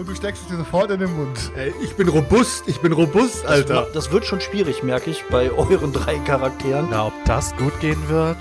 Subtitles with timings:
[0.00, 1.52] Und du steckst es dir sofort in den Mund.
[1.54, 3.82] Ey, ich bin robust, ich bin robust, Alter.
[3.82, 6.88] Das, das wird schon schwierig, merke ich, bei euren drei Charakteren.
[6.90, 8.38] Na, ob das gut gehen wird?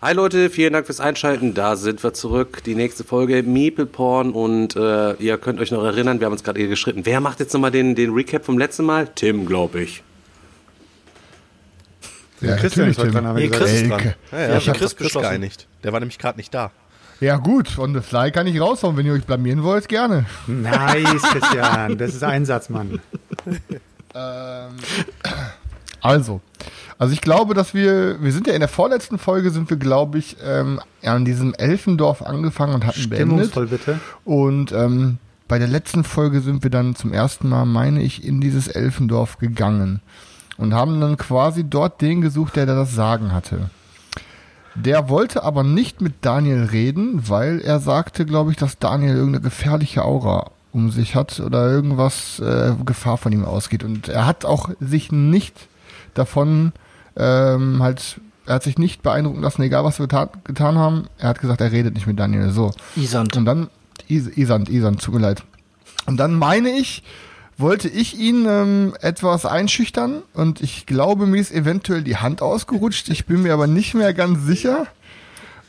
[0.00, 1.52] Hi Leute, vielen Dank fürs Einschalten.
[1.52, 2.64] Da sind wir zurück.
[2.64, 6.44] Die nächste Folge Meeple Porn und äh, ihr könnt euch noch erinnern, wir haben uns
[6.44, 7.04] gerade hier geschritten.
[7.04, 9.08] Wer macht jetzt nochmal den, den Recap vom letzten Mal?
[9.14, 10.02] Tim, glaube ich.
[12.40, 13.68] Ja, Christian ist heute dran, haben wir Nee, gesagt.
[13.68, 14.14] Chris ist dran.
[14.32, 15.68] Ja, ja, ich habe Chris Chris, geeinigt.
[15.82, 16.72] Der war nämlich gerade nicht da.
[17.20, 18.96] Ja gut, on the fly kann ich raushauen.
[18.96, 20.26] Wenn ihr euch blamieren wollt, gerne.
[20.46, 21.96] Nice, Christian.
[21.98, 23.00] Das ist Einsatz, Mann.
[24.14, 24.72] Ähm,
[26.00, 26.40] also,
[26.98, 30.18] also ich glaube, dass wir, wir sind ja in der vorletzten Folge, sind wir, glaube
[30.18, 33.48] ich, ähm, an diesem Elfendorf angefangen und hatten beendet.
[33.48, 34.00] Stimmungsvoll, bitte.
[34.24, 38.40] Und ähm, bei der letzten Folge sind wir dann zum ersten Mal, meine ich, in
[38.40, 40.00] dieses Elfendorf gegangen
[40.56, 43.70] und haben dann quasi dort den gesucht, der da das Sagen hatte.
[44.74, 49.44] Der wollte aber nicht mit Daniel reden, weil er sagte, glaube ich, dass Daniel irgendeine
[49.44, 53.84] gefährliche Aura um sich hat oder irgendwas äh, Gefahr von ihm ausgeht.
[53.84, 55.68] Und er hat auch sich nicht
[56.14, 56.72] davon
[57.16, 61.04] ähm, halt, er hat sich nicht beeindrucken lassen, egal was wir getan, getan haben.
[61.18, 62.50] Er hat gesagt, er redet nicht mit Daniel.
[62.50, 62.72] So.
[62.96, 63.36] Isand.
[63.36, 63.70] Und dann,
[64.08, 65.44] Is Isand, Isand, tut mir leid.
[66.06, 67.04] Und dann meine ich,
[67.56, 73.08] wollte ich ihn ähm, etwas einschüchtern und ich glaube, mir ist eventuell die Hand ausgerutscht.
[73.10, 74.86] Ich bin mir aber nicht mehr ganz sicher.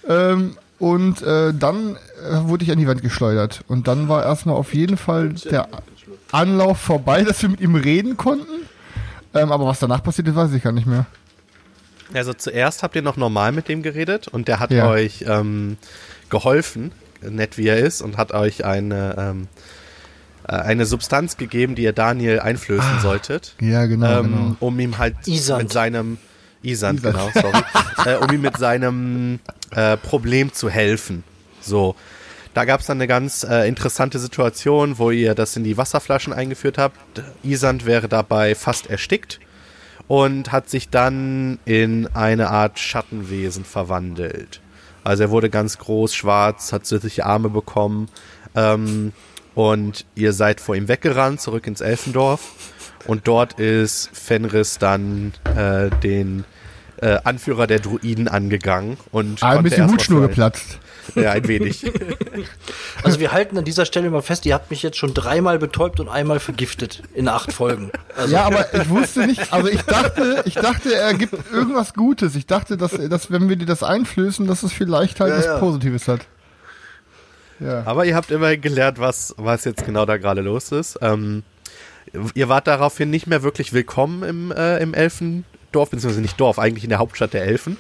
[0.08, 3.64] Ähm, und äh, dann äh, wurde ich an die Wand geschleudert.
[3.68, 5.68] Und dann war erstmal auf jeden Fall der
[6.32, 8.66] Anlauf vorbei, dass wir mit ihm reden konnten.
[9.34, 11.06] Ähm, aber was danach passiert ist, weiß ich gar nicht mehr.
[12.14, 14.88] Also zuerst habt ihr noch normal mit dem geredet und der hat Ja.
[14.90, 15.78] euch ähm,
[16.30, 16.92] geholfen,
[17.22, 19.48] nett wie er ist, und hat euch eine, ähm, äh,
[20.54, 23.56] eine Substanz gegeben, die ihr Daniel einflößen solltet.
[23.60, 24.56] Ja, genau, ähm, genau.
[24.60, 25.64] um ihm halt Isand.
[25.64, 26.18] mit seinem
[26.62, 27.16] Isand, Isand.
[27.16, 27.64] genau, sorry,
[28.06, 29.40] äh, um ihm mit seinem
[29.72, 31.24] äh, Problem zu helfen.
[31.62, 31.96] So,
[32.54, 36.32] da gab es dann eine ganz äh, interessante Situation, wo ihr das in die Wasserflaschen
[36.32, 36.98] eingeführt habt.
[37.44, 39.40] Isand wäre dabei fast erstickt
[40.08, 44.62] und hat sich dann in eine Art Schattenwesen verwandelt.
[45.04, 48.10] Also er wurde ganz groß, schwarz, hat süßliche Arme bekommen
[48.56, 49.12] ähm,
[49.56, 52.42] und ihr seid vor ihm weggerannt, zurück ins Elfendorf
[53.08, 56.44] und dort ist Fenris dann äh, den
[57.02, 60.80] äh, Anführer der Druiden angegangen und Ah, ein bisschen Hutschnur geplatzt.
[61.16, 61.86] Ja, ein wenig.
[63.04, 66.00] Also wir halten an dieser Stelle mal fest, ihr habt mich jetzt schon dreimal betäubt
[66.00, 67.92] und einmal vergiftet in acht Folgen.
[68.18, 72.36] Also Ja, aber ich wusste nicht, also ich dachte, ich dachte, er gibt irgendwas Gutes.
[72.36, 75.46] Ich dachte, dass, dass wenn wir dir das einflößen, dass es vielleicht halt Ja, was
[75.46, 75.60] ja.
[75.60, 76.22] Positives hat.
[77.60, 77.84] Ja.
[77.86, 81.00] Aber ihr habt immerhin gelernt, was, was jetzt genau da gerade los ist.
[81.02, 81.44] Ähm,
[82.34, 86.84] ihr wart daraufhin nicht mehr wirklich willkommen im, äh, im Elfendorf, beziehungsweise nicht Dorf, eigentlich
[86.84, 87.78] in der Hauptstadt der Elfen,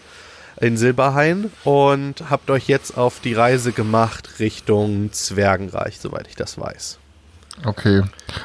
[0.60, 6.60] in Silberhain, und habt euch jetzt auf die Reise gemacht Richtung Zwergenreich, soweit ich das
[6.60, 7.00] weiß.
[7.64, 8.04] Okay.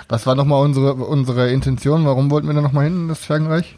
[0.09, 2.05] Was war nochmal unsere, unsere Intention?
[2.07, 3.77] Warum wollten wir da nochmal hin in das Zwergenreich?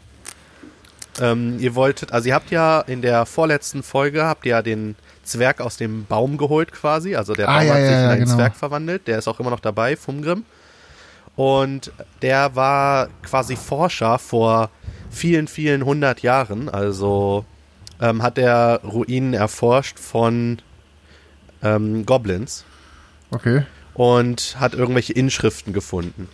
[1.21, 4.95] Ähm, ihr wolltet, also ihr habt ja in der vorletzten Folge, habt ihr ja den
[5.23, 8.09] Zwerg aus dem Baum geholt quasi, also der Ah, Baum ja, hat sich ja, in
[8.11, 8.35] einen genau.
[8.35, 10.45] Zwerg verwandelt, der ist auch immer noch dabei, Fumgrim.
[11.35, 11.91] Und
[12.21, 14.69] der war quasi Forscher vor
[15.09, 17.45] vielen, vielen hundert Jahren, also
[18.01, 20.59] ähm, hat er Ruinen erforscht von
[21.63, 22.65] ähm, Goblins
[23.31, 23.63] Okay.
[23.95, 26.29] und hat irgendwelche Inschriften gefunden.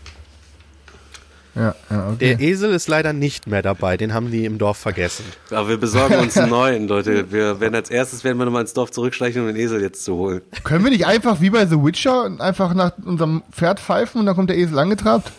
[1.56, 2.36] Ja, ja, okay.
[2.36, 5.26] Der Esel ist leider nicht mehr dabei, den haben die im Dorf vergessen.
[5.50, 7.32] Aber wir besorgen uns einen neuen, Leute.
[7.32, 10.16] Wir werden als erstes werden wir nochmal ins Dorf zurückschleichen, um den Esel jetzt zu
[10.16, 10.42] holen.
[10.64, 14.36] Können wir nicht einfach wie bei The Witcher einfach nach unserem Pferd pfeifen und dann
[14.36, 15.32] kommt der Esel angetrabt?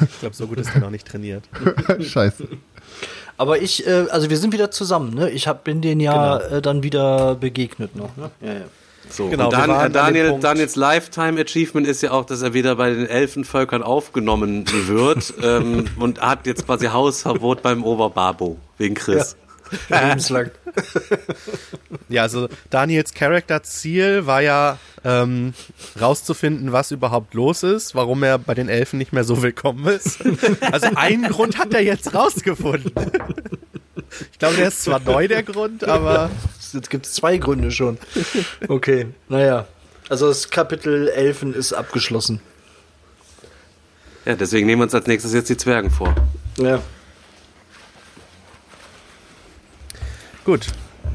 [0.00, 1.44] Ich glaube, so gut ist er noch nicht trainiert.
[2.00, 2.46] Scheiße.
[3.36, 5.30] Aber ich, äh, also wir sind wieder zusammen, ne?
[5.30, 8.16] Ich hab, bin denen ja äh, dann wieder begegnet noch.
[8.16, 8.30] Ne?
[8.40, 8.64] Ja, ja.
[9.10, 12.90] So, Genau, und Dan Daniel, Daniels Lifetime Achievement ist ja auch, dass er wieder bei
[12.90, 19.36] den Elfenvölkern aufgenommen wird ähm, und hat jetzt quasi Hausverbot beim Oberbabo wegen Chris.
[19.90, 20.50] Lebenslang.
[22.08, 25.52] Ja, also Daniels Charakterziel war ja ähm,
[26.00, 30.20] rauszufinden, was überhaupt los ist, warum er bei den Elfen nicht mehr so willkommen ist.
[30.72, 32.92] Also einen Grund hat er jetzt rausgefunden.
[34.32, 36.30] Ich glaube, der ist zwar neu, der Grund, aber
[36.72, 37.98] Jetzt gibt es zwei Gründe schon.
[38.68, 39.66] Okay, naja.
[40.08, 42.40] Also das Kapitel Elfen ist abgeschlossen.
[44.24, 46.14] Ja, deswegen nehmen wir uns als nächstes jetzt die Zwergen vor.
[46.56, 46.80] Ja.
[50.44, 50.66] Gut,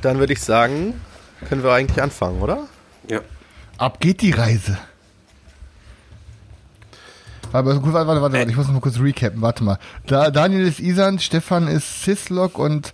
[0.02, 1.00] dann würde ich sagen,
[1.48, 2.68] können wir eigentlich anfangen, oder?
[3.08, 3.22] Ja.
[3.78, 4.78] Ab geht die Reise.
[7.52, 9.78] Warte, warte, warte, warte, ich muss noch mal kurz recappen, warte mal.
[10.08, 12.94] Da, Daniel ist Isan, Stefan ist Sislok und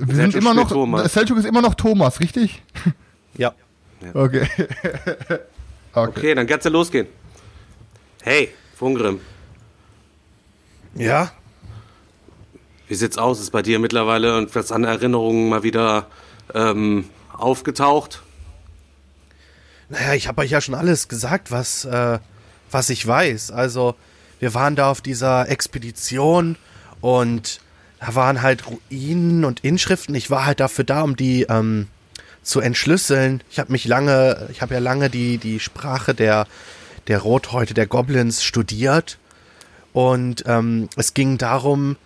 [0.00, 1.12] wir sind immer noch, Thomas.
[1.12, 2.62] Selchuk ist immer noch Thomas, richtig?
[3.36, 3.54] Ja.
[4.14, 4.46] Okay.
[4.56, 5.38] okay.
[5.92, 7.06] Okay, dann kann's ja losgehen.
[8.22, 9.20] Hey, Fungrim,
[10.94, 11.32] Ja?
[12.88, 13.40] wie sieht's aus?
[13.40, 16.06] Ist bei dir mittlerweile irgendwas an Erinnerungen mal wieder
[16.54, 18.22] ähm, aufgetaucht?
[19.88, 22.18] Naja, ich habe euch ja schon alles gesagt, was, äh,
[22.70, 23.50] was ich weiß.
[23.52, 23.94] Also,
[24.38, 26.56] wir waren da auf dieser Expedition
[27.00, 27.60] und
[28.00, 30.14] da waren halt Ruinen und Inschriften.
[30.14, 31.88] Ich war halt dafür da, um die ähm,
[32.42, 33.42] zu entschlüsseln.
[33.50, 36.46] Ich habe mich lange, ich habe ja lange die, die Sprache der,
[37.08, 39.18] der Rothäute, der Goblins studiert.
[39.92, 41.96] Und ähm, es ging darum,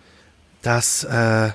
[0.61, 1.51] dass äh,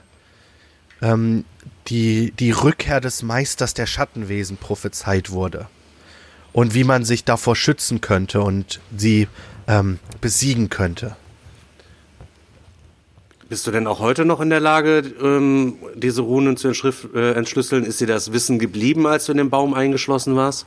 [1.02, 1.44] ähm,
[1.88, 5.66] die, die Rückkehr des Meisters der Schattenwesen prophezeit wurde
[6.52, 9.28] und wie man sich davor schützen könnte und sie
[9.66, 11.16] ähm, besiegen könnte.
[13.50, 17.84] Bist du denn auch heute noch in der Lage, ähm, diese Runen zu äh, entschlüsseln?
[17.84, 20.66] Ist dir das Wissen geblieben, als du in den Baum eingeschlossen warst?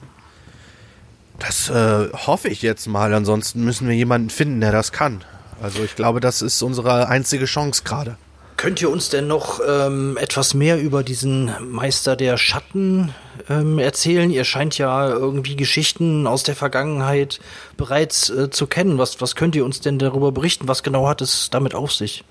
[1.40, 5.24] Das äh, hoffe ich jetzt mal, ansonsten müssen wir jemanden finden, der das kann.
[5.62, 8.18] Also ich glaube, das ist unsere einzige Chance gerade.
[8.58, 13.16] Könnt ihr uns denn noch ähm, etwas mehr über diesen Meister der Schatten
[13.48, 14.30] ähm, erzählen?
[14.30, 17.40] Ihr scheint ja irgendwie Geschichten aus der Vergangenheit
[17.78, 18.98] bereits äh, zu kennen.
[18.98, 20.68] Was, was könnt ihr uns denn darüber berichten?
[20.68, 22.26] Was genau hat es damit auf sich?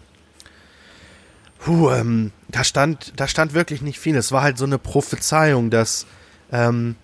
[1.64, 4.16] Puh, ähm, da stand, da stand wirklich nicht viel.
[4.16, 6.06] Es war halt so eine Prophezeiung, dass,
[6.50, 6.96] ähm,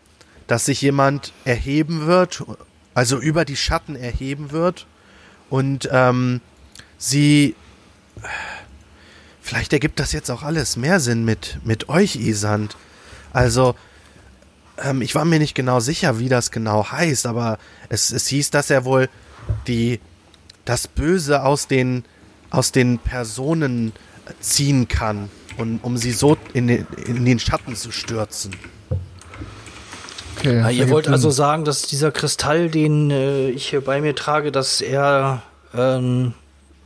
[0.49, 2.43] dass sich jemand erheben wird,
[2.93, 4.87] also über die Schatten erheben wird
[5.49, 6.41] und ähm,
[6.99, 7.55] sie.
[9.41, 12.77] Vielleicht ergibt das jetzt auch alles mehr Sinn mit, mit euch, Isand.
[13.33, 13.77] Also,
[14.77, 17.59] ähm, ich war mir nicht genau sicher, wie das genau heißt, aber
[17.89, 19.09] es, es hieß, dass er wohl
[19.69, 20.01] die,
[20.65, 22.05] das Böse aus den,
[22.51, 23.93] aus den Personen
[24.41, 28.55] ziehen kann, und, um sie so in den, in den Schatten zu stürzen.
[30.37, 34.01] okay Ja, das ihr wollt also sagen, dass dieser Kristall, den äh, ich hier bei
[34.01, 35.43] mir trage, dass er
[35.75, 36.35] ähm,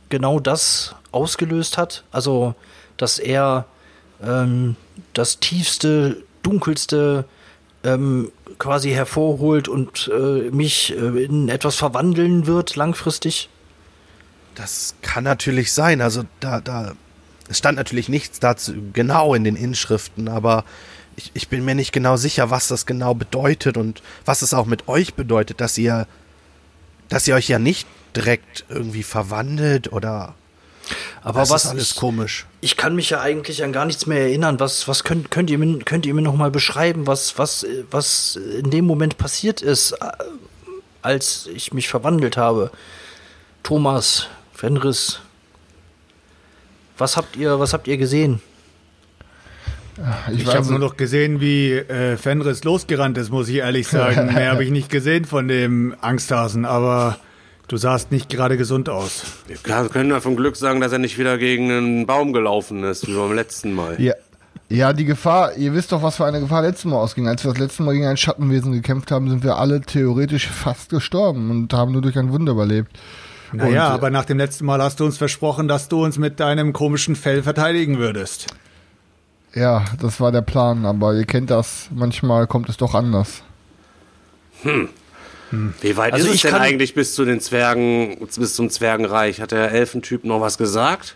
[0.09, 2.03] genau das ausgelöst hat?
[2.11, 2.55] Also,
[2.97, 3.65] dass er
[4.23, 4.75] ähm,
[5.13, 7.25] das tiefste, dunkelste
[7.83, 13.49] ähm, quasi hervorholt und äh, mich äh, in etwas verwandeln wird langfristig?
[14.55, 16.01] Das kann natürlich sein.
[16.01, 16.93] Also da, da,
[17.49, 20.63] es stand natürlich nichts dazu genau in den Inschriften, aber
[21.15, 24.65] ich, ich bin mir nicht genau sicher, was das genau bedeutet und was es auch
[24.65, 26.07] mit euch bedeutet, dass ihr,
[27.09, 30.35] dass ihr euch ja nicht direkt irgendwie verwandelt oder
[31.21, 32.45] Aber das was ist alles ich, komisch.
[32.61, 34.59] ich kann mich ja eigentlich an gar nichts mehr erinnern.
[34.59, 38.35] Was, was könnt, könnt ihr mir, könnt ihr mir noch mal beschreiben, was, was, was
[38.35, 40.11] in dem Moment passiert ist, äh,
[41.01, 42.71] als ich mich verwandelt habe?
[43.63, 45.19] Thomas, Fenris,
[46.97, 48.41] was habt ihr, was habt ihr gesehen?
[50.31, 54.33] Ich, Ich habe nur noch gesehen, wie äh, Fenris losgerannt ist, muss ich ehrlich sagen.
[54.33, 57.17] Mehr habe ich nicht gesehen von dem Angsthasen, aber
[57.67, 59.23] du sahst nicht gerade gesund aus.
[59.47, 59.57] Wir
[59.89, 63.13] können ja vom Glück sagen, dass er nicht wieder gegen einen Baum gelaufen ist, wie
[63.13, 64.01] beim letzten Mal.
[64.01, 64.13] ja,
[64.69, 67.27] ja, die Gefahr, ihr wisst doch, was für eine Gefahr letztes Mal ausging.
[67.27, 70.89] Als wir das letzte Mal gegen ein Schattenwesen gekämpft haben, sind wir alle theoretisch fast
[70.89, 72.97] gestorben und haben nur durch ein Wunder überlebt.
[73.53, 76.39] Naja, Und, aber nach dem letzten Mal hast du uns versprochen, dass du uns mit
[76.39, 78.47] deinem komischen Fell verteidigen würdest.
[79.53, 83.43] Ja, das war der Plan, aber ihr kennt das, manchmal kommt es doch anders.
[85.81, 89.39] Wie weit Also ist es denn eigentlich bis zu den Zwergen, bis zum Zwergenreich?
[89.41, 91.15] Hat der Elfentyp noch was gesagt?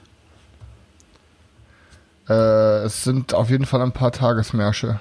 [2.29, 4.99] Äh, es sind auf jeden Fall ein paar Tagesmärsche.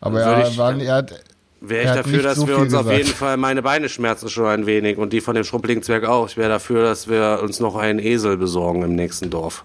[0.00, 1.12] Aber er, ich- war, er hat,
[1.60, 2.98] Wäre ich dafür, dass so wir uns auf gesagt.
[2.98, 6.28] jeden Fall, meine Beine schmerzen schon ein wenig und die von dem schrumpeligen Zwerg auch.
[6.28, 9.64] Ich wäre dafür, dass wir uns noch einen Esel besorgen im nächsten Dorf.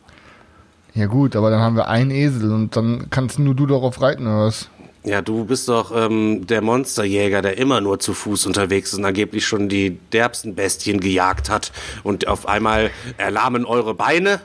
[0.93, 4.25] ja gut, aber dann haben wir einen Esel und dann kannst nur du darauf reiten,
[4.25, 4.69] oder was?
[5.03, 9.05] Ja, du bist doch ähm, der Monsterjäger, der immer nur zu Fuß unterwegs ist und
[9.05, 11.71] angeblich schon die derbsten Bestien gejagt hat.
[12.03, 14.41] Und auf einmal erlahmen eure Beine.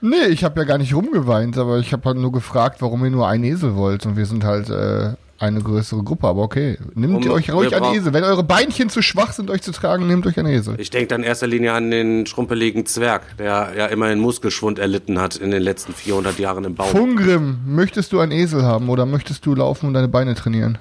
[0.00, 3.10] Nee, ich habe ja gar nicht rumgeweint, aber ich habe halt nur gefragt, warum ihr
[3.10, 4.06] nur einen Esel wollt.
[4.06, 6.76] Und wir sind halt äh, eine größere Gruppe, aber okay.
[6.94, 8.12] Nehmt Um- ihr euch ruhig brauch- Esel.
[8.12, 10.78] Wenn eure Beinchen zu schwach sind, euch zu tragen, nehmt euch einen Esel.
[10.78, 15.18] Ich denke dann in erster Linie an den schrumpeligen Zwerg, der ja immerhin Muskelschwund erlitten
[15.18, 16.88] hat in den letzten 400 Jahren im Baum.
[16.88, 20.76] Fungrim, möchtest du einen Esel haben oder möchtest du laufen und deine Beine trainieren?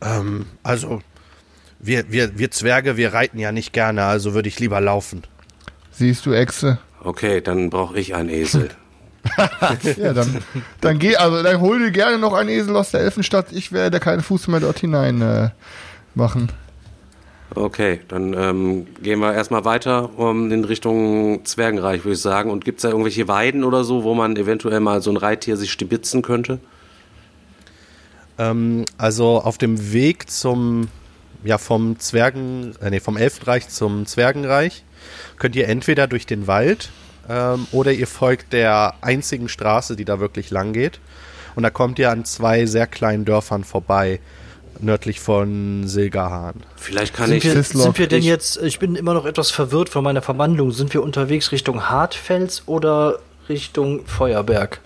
[0.00, 1.00] Ähm, also,
[1.78, 5.22] wir, wir, wir Zwerge, wir reiten ja nicht gerne, also würde ich lieber laufen.
[5.90, 6.78] Siehst du, Echse?
[7.04, 8.70] Okay, dann brauche ich einen Esel.
[9.96, 10.38] Ja, dann,
[10.80, 13.52] dann geh, also dann hol dir gerne noch einen Esel aus der Elfenstadt.
[13.52, 15.50] Ich werde keinen Fuß mehr dort hinein äh,
[16.14, 16.50] machen.
[17.54, 22.50] Okay, dann ähm, gehen wir erstmal weiter um, in Richtung Zwergenreich, würde ich sagen.
[22.50, 25.56] Und gibt es da irgendwelche Weiden oder so, wo man eventuell mal so ein Reittier
[25.56, 26.60] sich stibitzen könnte?
[28.38, 30.88] Ähm, also auf dem Weg zum,
[31.44, 34.84] ja, vom Zwergen, äh, nee, vom Elfenreich zum Zwergenreich
[35.36, 36.90] könnt ihr entweder durch den Wald
[37.28, 41.00] ähm, oder ihr folgt der einzigen Straße, die da wirklich lang geht.
[41.54, 44.20] Und da kommt ihr an zwei sehr kleinen Dörfern vorbei,
[44.80, 46.54] nördlich von Silgerhahn.
[46.76, 47.44] Vielleicht kann Sind ich.
[47.54, 50.70] wir, sind wir denn ich- jetzt, ich bin immer noch etwas verwirrt von meiner Verwandlung.
[50.72, 54.80] Sind wir unterwegs Richtung Hartfels oder Richtung Feuerberg?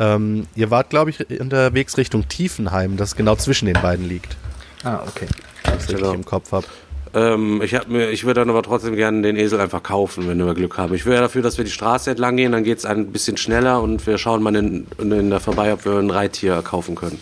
[0.00, 4.36] Ähm, ihr wart, glaube ich, unterwegs Richtung Tiefenheim, das genau zwischen den beiden liegt.
[4.84, 5.26] Ah, okay.
[5.64, 6.12] Ich richtig Genau.
[6.12, 6.66] im Kopf habe.
[7.14, 10.44] Ähm, ich, hab mir, ich würde dann aber trotzdem gerne den Esel einfach kaufen, wenn
[10.44, 10.94] wir Glück haben.
[10.94, 13.80] Ich wäre dafür, dass wir die Straße entlang gehen, dann geht es ein bisschen schneller
[13.80, 17.18] und wir schauen mal in, in der vorbei, ob wir ein Reittier kaufen können.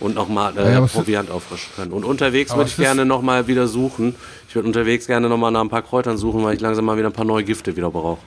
[0.00, 1.92] Und nochmal äh, Ja, Proviant auffrischen können.
[1.92, 4.14] Und unterwegs würde ich gerne nochmal wieder suchen.
[4.48, 7.08] Ich würde unterwegs gerne nochmal nach ein paar Kräutern suchen, weil ich langsam mal wieder
[7.08, 8.18] ein paar neue Gifte wieder brauche.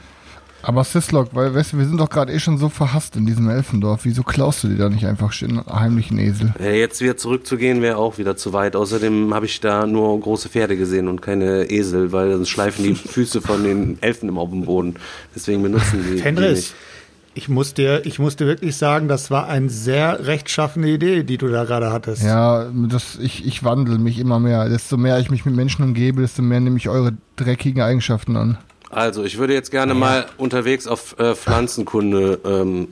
[0.66, 3.50] Aber Sislok, weil, weißt du, wir sind doch gerade eh schon so verhasst in diesem
[3.50, 4.06] Elfendorf.
[4.06, 6.54] Wieso klaust du dir da nicht einfach einen heimlichen Esel?
[6.58, 8.78] Jetzt wieder zurückzugehen wäre auch wieder zu weit.
[8.78, 12.96] Außerdem habe ich da nur große Pferde gesehen und keine Esel, weil sonst schleifen die
[12.96, 14.96] Füße von den Elfen immer auf dem Boden.
[15.36, 16.76] Deswegen benutzen die, die Fenris, nicht.
[17.34, 21.38] ich muss, dir, ich muss dir wirklich sagen, das war eine sehr rechtschaffene Idee, die
[21.38, 22.24] du da gerade hattest.
[22.24, 24.70] Ja, das, ich, ich wandle mich immer mehr.
[24.70, 28.58] Desto mehr ich mich mit Menschen umgebe, desto mehr nehme ich eure dreckigen Eigenschaften an.
[28.94, 32.90] Also, ich würde jetzt gerne mal unterwegs auf äh, Pflanzenkunde ähm,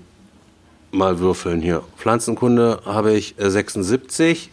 [0.92, 1.84] mal würfeln hier.
[1.98, 4.50] Pflanzenkunde habe ich äh, 76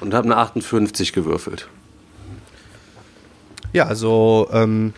[0.00, 1.68] und habe eine 58 gewürfelt.
[3.72, 4.92] Ja, also ähm,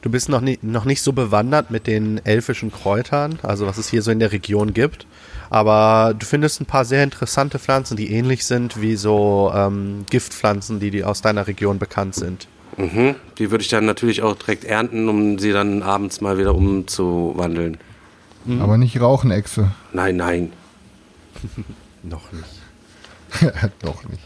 [0.00, 3.88] du bist noch, nie, noch nicht so bewandert mit den elfischen Kräutern, also was es
[3.88, 5.06] hier so in der Region gibt.
[5.48, 10.80] Aber du findest ein paar sehr interessante Pflanzen, die ähnlich sind wie so ähm, Giftpflanzen,
[10.80, 12.48] die, die aus deiner Region bekannt sind.
[12.76, 13.14] Mhm.
[13.38, 17.76] Die würde ich dann natürlich auch direkt ernten, um sie dann abends mal wieder umzuwandeln.
[18.60, 19.70] Aber nicht rauchen, Echse.
[19.92, 20.52] Nein, nein.
[22.02, 23.62] Noch nicht.
[23.82, 24.22] Doch nicht.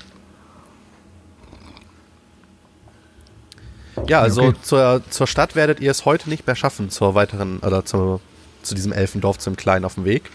[4.08, 4.56] Ja, also Okay.
[4.62, 8.20] zur, zur Stadt werdet ihr es heute nicht mehr schaffen, zur weiteren, oder zu,
[8.62, 10.30] zu diesem Elfendorf, zum Kleinen auf dem Weg.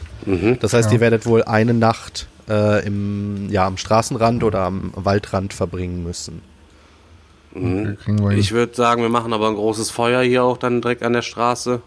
[0.59, 0.95] Das heißt, Ja.
[0.95, 6.41] ihr werdet wohl eine Nacht äh, im, ja, am Straßenrand oder am Waldrand verbringen müssen.
[7.53, 8.31] Okay, hin.
[8.31, 11.21] Ich würde sagen, wir machen aber ein großes Feuer hier auch dann direkt an der
[11.21, 11.81] Straße.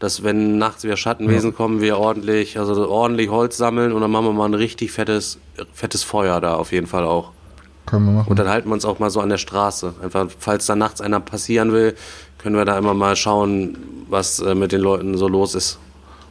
[0.00, 4.26] Dass wenn nachts wieder Schattenwesen kommen, wir ordentlich, also ordentlich Holz sammeln und dann machen
[4.26, 5.38] wir mal ein richtig fettes,
[5.72, 7.30] fettes Feuer da auf jeden Fall auch.
[7.86, 8.28] Können wir machen.
[8.28, 9.94] Und dann halten wir uns auch mal so an der Straße.
[10.02, 11.94] Einfach, falls da nachts einer passieren will,
[12.38, 13.78] können wir da immer mal schauen,
[14.08, 15.78] was äh, mit den Leuten so los ist.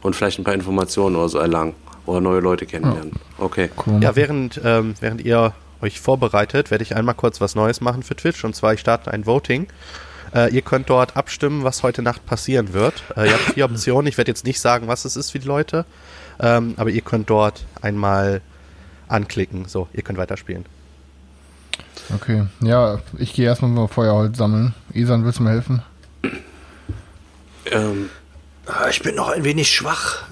[0.02, 1.74] Und vielleicht ein paar Informationen oder so erlangen.
[2.06, 3.12] Oder neue Leute kennenlernen.
[3.38, 3.70] Okay.
[3.76, 7.80] Können wir Ja, während, ähm, während ihr euch vorbereitet, werde ich einmal kurz was Neues
[7.80, 8.44] machen für Twitch.
[8.44, 9.68] Und zwar, ich starte ein Voting.
[10.34, 13.02] Äh, ihr könnt dort abstimmen, was heute Nacht passieren wird.
[13.16, 14.06] Äh, ihr habt vier Optionen.
[14.08, 15.84] Ich werde jetzt nicht sagen, was es ist für die Leute.
[16.40, 18.40] Ähm, aber ihr könnt dort einmal
[19.08, 19.66] anklicken.
[19.66, 20.66] So, ihr könnt weiterspielen.
[22.14, 22.46] Okay.
[22.60, 24.74] Ja, ich gehe erstmal mal Feuerholz sammeln.
[24.92, 25.82] Isan, willst du mir helfen?
[27.70, 28.10] Ähm,
[28.66, 30.22] Ah, Ich bin noch ein wenig schwach.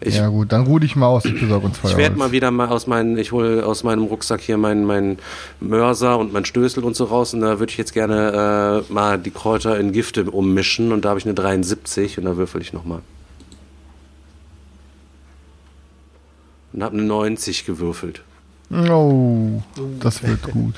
[0.00, 2.52] Ich ja gut, dann ruh dich mal aus, ich besorge uns ich werde mal wieder
[2.52, 5.18] mal aus meinen, ich hole aus meinem Rucksack hier meinen, meinen
[5.60, 7.34] Mörser und meinen Stößel und so raus.
[7.34, 10.92] Und da würde ich jetzt gerne äh, mal die Kräuter in Gifte ummischen.
[10.92, 13.00] Und da habe ich eine 73 und da würfel ich nochmal.
[16.72, 18.22] Und habe eine 90 gewürfelt.
[18.70, 19.62] Oh,
[19.98, 20.74] das wird gut.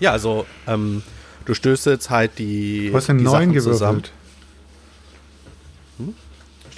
[0.00, 1.02] Ja, also, ähm,
[1.44, 2.88] du stößt jetzt halt die.
[2.90, 4.02] Du hast die neuen Sachen zusammen.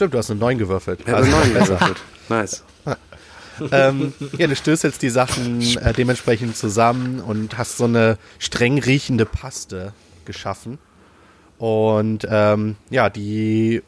[0.00, 1.00] Stimmt, du hast einen neuen gewürfelt.
[1.02, 1.96] Ich habe Also, eine 9 gewürfelt.
[2.30, 2.64] Nice.
[3.70, 8.78] ähm, ja, du stößt jetzt die Sachen äh, dementsprechend zusammen und hast so eine streng
[8.78, 9.92] riechende Paste
[10.24, 10.78] geschaffen.
[11.58, 13.82] Und ähm, ja, die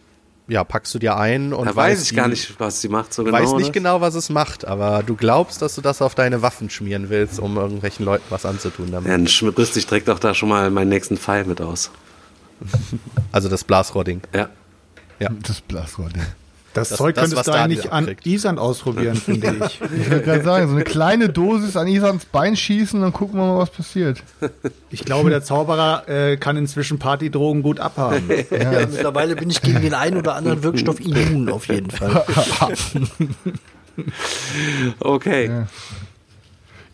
[0.48, 3.14] ja, packst du dir ein und Da weiß ich gar die- nicht, was sie macht
[3.14, 3.38] so genau.
[3.38, 3.72] weißt nicht oder?
[3.72, 7.40] genau, was es macht, aber du glaubst, dass du das auf deine Waffen schmieren willst,
[7.40, 9.08] um irgendwelchen Leuten was anzutun damit.
[9.10, 11.90] Ja, dann rüste ich direkt auch da schon mal meinen nächsten Pfeil mit aus.
[13.32, 14.20] Also das Blasrohrding.
[14.34, 14.50] Ja.
[15.46, 16.08] Das Blasrohr.
[16.74, 18.26] Das, Das- Zeug das, könntest du eigentlich an abkriegt.
[18.26, 19.80] Isand ausprobieren, finde ich.
[19.80, 23.46] Ich würde gerade sagen, so eine kleine Dosis an Isans Bein schießen, dann gucken wir
[23.46, 24.22] mal, was passiert.
[24.90, 28.22] Ich glaube, der Zauberer äh, kann inzwischen Partydrogen gut abhaben.
[28.50, 32.24] Ja, mittlerweile bin ich gegen den einen oder anderen Wirkstoff immun, auf jeden Fall.
[35.00, 35.46] Okay.
[35.48, 35.66] Ja.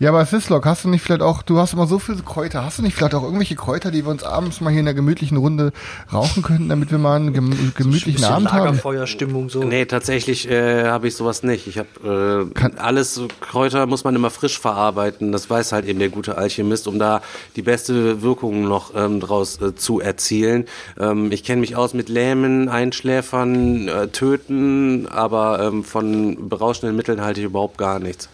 [0.01, 2.79] Ja, aber Sislok, hast du nicht vielleicht auch, du hast immer so viele Kräuter, hast
[2.79, 5.37] du nicht vielleicht auch irgendwelche Kräuter, die wir uns abends mal hier in der gemütlichen
[5.37, 5.73] Runde
[6.13, 8.67] rauchen könnten, damit wir mal einen gem gemütlichen Bisschen Abend haben?
[8.67, 9.65] Lagerfeuerstimmung so.
[9.65, 11.67] Nee, tatsächlich äh, habe ich sowas nicht.
[11.67, 15.33] Ich habe äh, alles so Kräuter muss man immer frisch verarbeiten.
[15.33, 17.21] Das weiß halt eben der gute Alchemist, um da
[17.57, 20.67] die beste Wirkung noch ähm, draus äh, zu erzielen.
[21.01, 27.21] Ähm, ich kenne mich aus mit Lähmen, Einschläfern, äh, Töten, aber ähm, von berauschenden Mitteln
[27.21, 28.29] halte ich überhaupt gar nichts.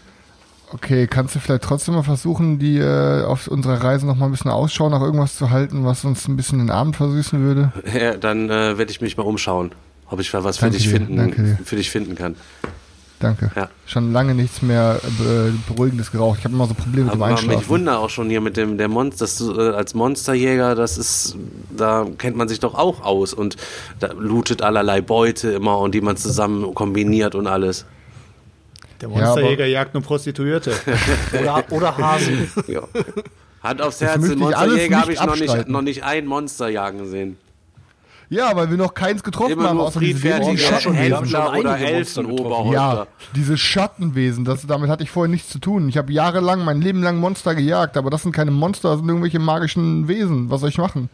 [0.75, 4.31] Okay, kannst du vielleicht trotzdem mal versuchen, die äh, auf unserer Reise noch mal ein
[4.31, 7.71] bisschen Ausschau nach irgendwas zu halten, was uns ein bisschen den Abend versüßen würde?
[7.97, 9.71] Ja, dann äh, werde ich mich mal umschauen,
[10.09, 12.35] ob ich was für dich dir, finden, für dich finden kann.
[13.19, 13.51] Danke.
[13.55, 13.69] Ja.
[13.85, 16.39] Schon lange nichts mehr äh, Beruhigendes geraucht.
[16.39, 17.69] Ich habe immer so Probleme mit dem Aber Einschlafen.
[17.69, 21.37] wundert auch schon hier mit dem der Monster, dass du äh, als Monsterjäger, das ist,
[21.75, 23.55] da kennt man sich doch auch aus und
[23.99, 27.85] da lootet allerlei Beute immer und die man zusammen kombiniert und alles.
[29.01, 30.71] Der Ja, Monsterjäger aber- jagt nur Prostituierte.
[31.39, 32.49] Oder, oder Hasen.
[32.67, 32.81] Ja.
[33.61, 37.37] Hand aufs Herz, den Monsterjäger habe ich noch nicht, noch nicht ein Monster jagen gesehen.
[38.29, 42.73] Ja, weil wir noch keins getroffen Immer haben, nur außer diese Händler oder Elfenoberhäupter.
[42.73, 45.89] Ja, diese Schattenwesen, das, damit hatte ich vorher nichts zu tun.
[45.89, 49.07] Ich habe jahrelang, mein Leben lang Monster gejagt, aber das sind keine Monster, das sind
[49.09, 50.49] irgendwelche magischen Wesen.
[50.49, 51.09] Was soll ich machen?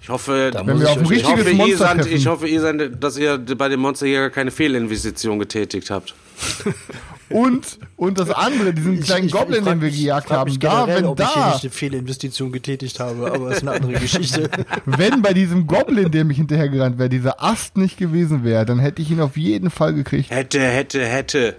[0.00, 2.00] Ich hoffe, Da Wenn muss wir ich auf ein euch ich richtiges hoffe, Monster Isand,
[2.00, 2.16] treffen.
[2.16, 6.14] ich hoffe, Isand, dass ihr bei dem Monsterjäger keine Fehlinvestition getätigt habt.
[7.30, 11.02] Und, und das andere, diesen kleinen Goblin, frag den wir gejagt haben, mich da, generell,
[11.02, 14.48] wenn ob ich hier da, nicht eine Fehlinvestition getätigt habe, aber ist eine andere Geschichte.
[14.86, 19.02] wenn bei diesem Goblin, der mich hinterhergerannt wäre, dieser Ast nicht gewesen wäre, dann hätte
[19.02, 20.30] ich ihn auf jeden Fall gekriegt.
[20.30, 21.56] Hätte, hätte, hätte.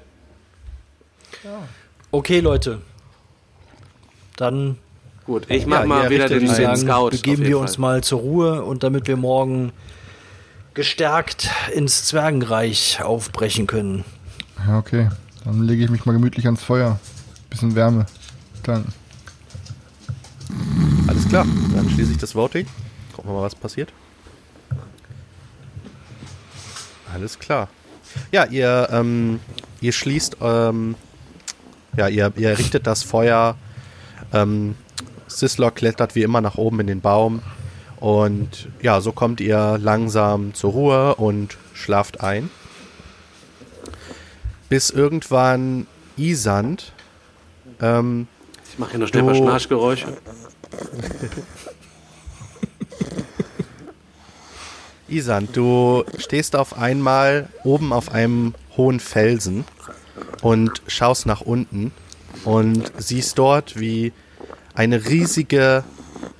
[2.12, 2.81] Okay, Leute.
[4.36, 4.77] Dann
[5.25, 7.09] Gut, ich mach Ja, mal wieder den, den sagen, Scout.
[7.12, 7.81] begeben wir uns Fall.
[7.81, 9.71] mal zur Ruhe und damit wir morgen
[10.74, 14.05] gestärkt ins Zwergenreich aufbrechen können.
[14.68, 15.10] Ja, okay.
[15.46, 17.00] Dann lege ich mich mal gemütlich ans Feuer.
[17.50, 18.05] Bisschen Wärme.
[18.64, 18.86] Dann.
[21.07, 22.68] Alles klar, dann schließe ich das Voting.
[23.14, 23.92] Gucken wir mal, was passiert.
[27.14, 27.70] Alles klar.
[28.31, 29.40] Ja, ihr, ähm,
[29.81, 30.96] ihr schließt, ähm,
[31.98, 33.55] ja, ihr, ihr richtet das Feuer.
[34.33, 34.75] Ähm,
[35.27, 37.42] Sislok klettert wie immer nach oben in den Baum.
[38.00, 42.50] Und ja, so kommt ihr langsam zur Ruhe und schlaft ein.
[44.70, 46.94] Bis irgendwann Isand
[47.82, 48.27] ähm,
[48.72, 50.18] Ich mache hier noch schnell ein paar Schnarchgeräusche.
[55.08, 59.66] Isan, du stehst auf einmal oben auf einem hohen Felsen
[60.42, 61.92] und schaust nach unten
[62.46, 64.14] und siehst dort, wie
[64.75, 65.84] eine riesige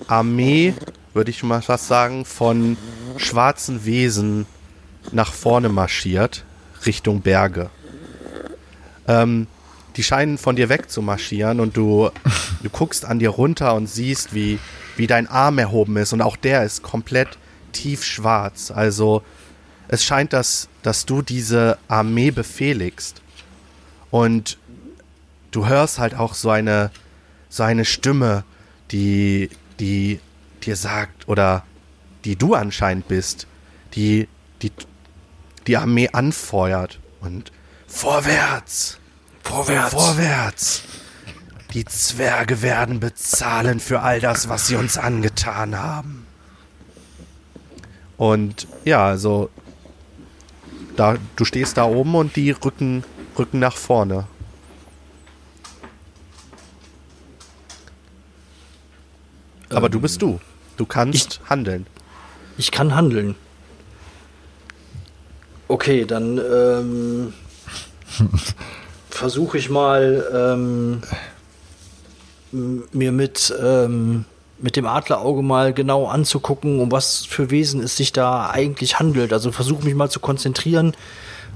[0.08, 0.76] Armee,
[1.14, 2.78] würde ich mal fast sagen, von
[3.18, 4.46] schwarzen Wesen
[5.12, 6.46] nach vorne marschiert,
[6.86, 7.72] Richtung Berge.
[9.10, 9.48] Ähm,
[9.98, 12.10] die scheinen von dir weg zu marschieren und du,
[12.64, 14.60] du guckst an dir runter und siehst, wie,
[14.96, 17.38] wie dein Arm erhoben ist und auch der ist komplett
[17.74, 18.72] tiefschwarz.
[18.72, 19.24] Also
[19.88, 23.22] es scheint, dass, dass du diese Armee befehligst.
[24.12, 24.58] Und
[25.52, 26.92] du hörst halt auch so eine,
[27.50, 28.44] so eine Stimme,
[28.92, 30.20] die, die
[30.64, 31.64] dir sagt, oder
[32.26, 33.48] die du anscheinend bist,
[33.96, 34.28] die,
[34.62, 34.72] die,
[35.66, 37.52] die Armee anfeuert und
[37.90, 38.98] vorwärts,
[39.44, 39.94] Vorwärts.
[39.94, 40.84] vorwärts.
[41.74, 46.26] Die Zwerge werden bezahlen für all das, was sie uns angetan haben.
[48.18, 49.50] Und ja, also
[50.96, 53.04] da, du stehst da oben und die rücken,
[53.38, 54.28] rücken nach vorne.
[59.70, 60.40] Aber du bist du.
[60.78, 61.86] Du kannst handeln.
[62.58, 63.36] Ich kann handeln.
[65.68, 67.34] Okay, dann ähm,
[69.10, 71.02] versuche ich mal ähm,
[72.52, 74.26] mir mit, ähm,
[74.60, 79.34] mit dem Adlerauge mal genau anzugucken, um was für Wesen es sich da eigentlich handelt.
[79.34, 80.96] Also versuche mich mal zu konzentrieren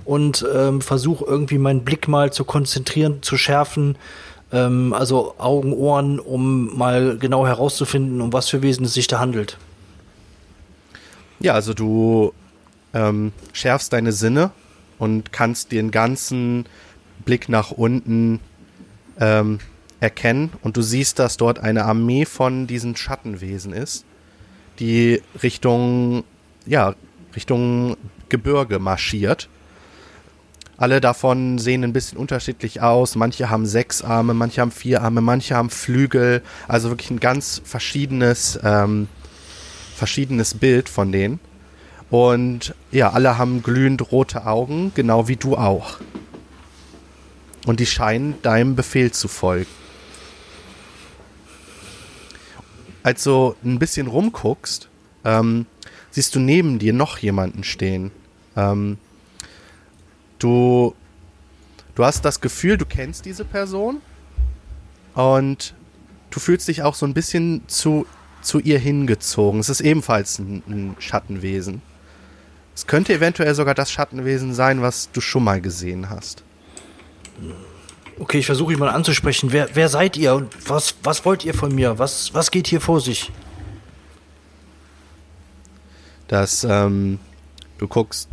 [0.06, 3.98] und ähm, versuche irgendwie meinen Blick mal zu konzentrieren, zu schärfen.
[4.52, 9.20] Ähm, also Augen, Ohren, um mal genau herauszufinden, um was für Wesen es sich da
[9.20, 9.58] handelt.
[11.40, 12.34] Ja, also du
[12.94, 14.52] ähm, schärfst deine Sinne
[15.04, 16.66] und kannst den ganzen
[17.26, 18.40] Blick nach unten
[19.20, 19.60] ähm,
[20.00, 24.06] erkennen und du siehst, dass dort eine Armee von diesen Schattenwesen ist,
[24.80, 26.24] die Richtung,
[26.66, 26.96] ja,
[27.36, 27.98] Richtung
[28.30, 29.50] Gebirge marschiert.
[30.78, 33.16] Alle davon sehen ein bisschen unterschiedlich aus.
[33.16, 36.42] Manche haben sechs Arme, manche haben vier Arme, manche haben Flügel.
[36.68, 39.08] Also wirklich ein ganz verschiedenes, ähm,
[39.96, 41.40] verschiedenes Bild von denen.
[42.14, 45.98] Und ja, alle haben glühend rote Augen, genau wie du auch.
[47.66, 49.72] und die scheinen deinem Befehl zu folgen.
[53.02, 54.90] Als du ein bisschen rumguckst,
[55.26, 55.66] ähm,
[56.12, 58.12] siehst du neben dir noch jemanden stehen.
[58.56, 59.00] Ähm,
[60.38, 60.94] du,
[61.96, 64.02] du hast das Gefühl, du kennst diese Person
[65.16, 65.74] und
[66.30, 68.06] du fühlst dich auch so ein bisschen zu,
[68.44, 69.60] zu ihr hingezogen.
[69.60, 71.82] Es ist ebenfalls ein, ein Schattenwesen.
[72.76, 76.44] Es könnte eventuell sogar das Schattenwesen sein, was du schon mal gesehen hast.
[78.20, 79.52] Okay, ich versuche ihn mal anzusprechen.
[79.52, 82.00] Wer, wer seid ihr und was, was wollt ihr von mir?
[82.00, 83.32] Was, was geht hier vor sich?
[86.28, 87.20] Dass ähm,
[87.78, 88.30] du guckst,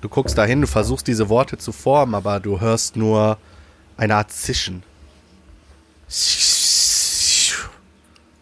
[0.00, 3.38] du guckst dahin, du versuchst diese Worte zu formen, aber du hörst nur
[3.96, 4.82] eine Art Zischen.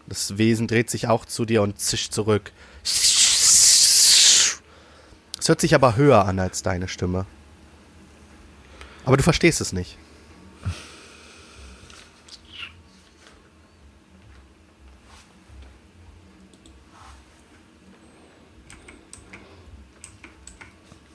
[0.07, 2.53] Das Wesen dreht sich auch zu dir und zischt zurück.
[5.47, 7.25] Es hört sich aber höher an als deine Stimme.
[9.05, 9.97] Aber du verstehst es nicht.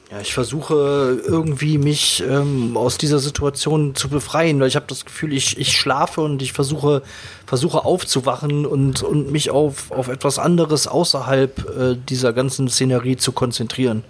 [0.09, 5.03] Ja, ich versuche irgendwie mich ähm, aus dieser Situation zu befreien, weil ich habe das
[5.03, 7.03] Gefühl, ich, ich schlafe und ich versuche,
[7.45, 13.33] versuche aufzuwachen und, und mich auf, auf etwas anderes außerhalb äh, dieser ganzen Szenerie zu
[13.33, 14.05] konzentrieren.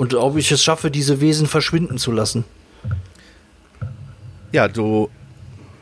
[0.00, 2.46] Und ob ich es schaffe, diese Wesen verschwinden zu lassen.
[4.50, 5.10] Ja, du,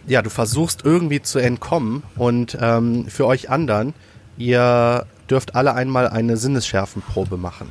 [0.09, 3.95] ja, du versuchst irgendwie zu entkommen und ähm, für euch anderen,
[4.37, 7.69] ihr dürft alle einmal eine Sinnesschärfenprobe machen.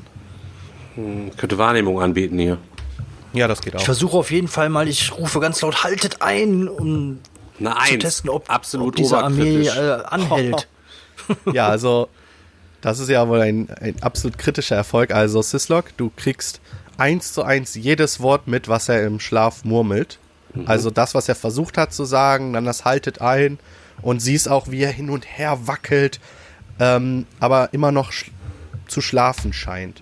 [0.96, 2.58] Hm, könnte Wahrnehmung anbieten hier.
[3.34, 3.80] Ja, das geht auch.
[3.80, 7.20] Ich versuche auf jeden Fall mal, ich rufe ganz laut, haltet ein, um
[7.60, 10.70] Eine zu testen, ob, Absolut ob diese Armee äh, anhält.
[11.52, 12.08] Ja, also
[12.88, 15.12] das ist ja wohl ein, ein absolut kritischer Erfolg.
[15.12, 16.62] Also Syslog, du kriegst
[16.98, 20.20] eins zu eins jedes Wort mit, was er im Schlaf murmelt.
[20.66, 23.60] Also das, was er versucht hat zu sagen, dann das haltet ein
[24.02, 26.22] und siehst auch, wie er hin und her wackelt,
[26.80, 28.32] ähm, aber immer noch sch
[28.88, 30.02] zu schlafen scheint.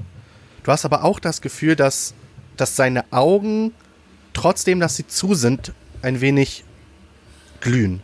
[0.61, 2.13] Du hast aber auch das Gefühl, dass,
[2.55, 3.73] dass seine Augen,
[4.33, 6.63] trotzdem, dass sie zu sind, ein wenig
[7.61, 8.03] glühen.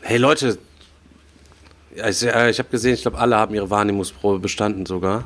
[0.00, 0.58] Hey Leute,
[1.96, 5.24] ja, ich, äh, ich habe gesehen, ich glaube, alle haben ihre Wahrnehmungsprobe bestanden sogar.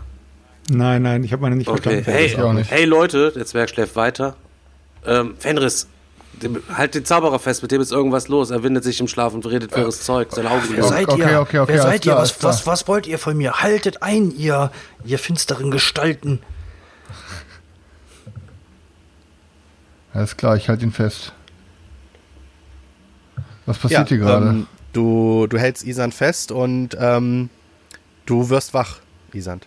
[0.71, 2.11] Nein, nein, ich habe meine nicht Okay, verstanden.
[2.13, 2.71] hey, ich auch nicht.
[2.71, 4.37] hey Leute, der Zwerg schläft weiter.
[5.07, 5.89] Ähm, Fenris,
[6.43, 8.51] dem, halt den Zauberer fest, mit dem ist irgendwas los.
[8.51, 10.29] Er windet sich im Schlaf und redet wirres Zeug.
[10.31, 11.41] Seine Augen Wer seid okay, ihr?
[11.41, 12.21] okay, okay, Wer seid klar, ihr?
[12.21, 13.63] Was, was, was wollt ihr von mir?
[13.63, 14.71] Haltet ein, ihr,
[15.05, 16.41] ihr finsteren Gestalten.
[20.13, 21.33] Alles klar, ich halte ihn fest.
[23.67, 24.47] Was passiert hier gerade?
[24.49, 24.67] Ähm,
[24.99, 27.49] du, du hältst Isan fest und ähm,
[28.27, 28.99] du wirst wach,
[29.33, 29.61] Isan.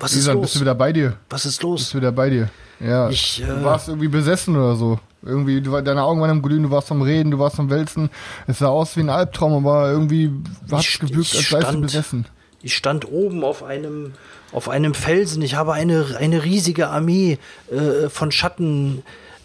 [0.00, 0.42] Was ist Isan, los?
[0.42, 1.16] bist du wieder bei dir?
[1.30, 1.90] was ist Bist los?
[1.90, 2.48] du wieder bei dir?
[2.80, 3.08] Ja.
[3.08, 4.98] Ich, du äh, warst irgendwie besessen oder so.
[5.22, 7.70] Irgendwie, du, war- deine Augen waren am Glühen, du warst am Reden, du warst am
[7.70, 8.10] Wälzen.
[8.46, 10.30] Es sah aus wie ein Albtraum, aber irgendwie
[10.70, 12.26] hat es gewirkt, als seist du stand- besessen.
[12.60, 14.12] Ich stand oben auf einem,
[14.52, 15.40] auf einem Felsen.
[15.42, 17.38] Ich habe eine, eine riesige Armee
[17.70, 18.30] äh, von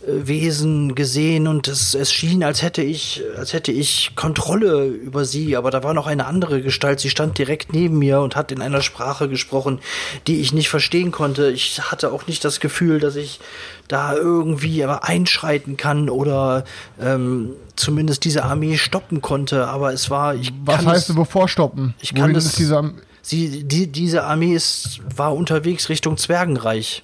[0.01, 5.55] Schattenwesen gesehen und es, es schien, als hätte ich, als hätte ich Kontrolle über sie.
[5.55, 6.99] Aber da war noch eine andere Gestalt.
[6.99, 9.79] Sie stand direkt neben mir und hat in einer Sprache gesprochen,
[10.27, 11.49] die ich nicht verstehen konnte.
[11.51, 13.39] Ich hatte auch nicht das Gefühl, dass ich
[13.87, 16.63] da irgendwie einschreiten kann oder
[17.01, 19.67] ähm, zumindest diese Armee stoppen konnte.
[19.67, 21.93] Aber es war, ich Was heißt es, bevor stoppen?
[22.01, 27.03] ich kann Wohin das- ist dieser, Sie, die, diese Armee ist, war unterwegs Richtung Zwergenreich.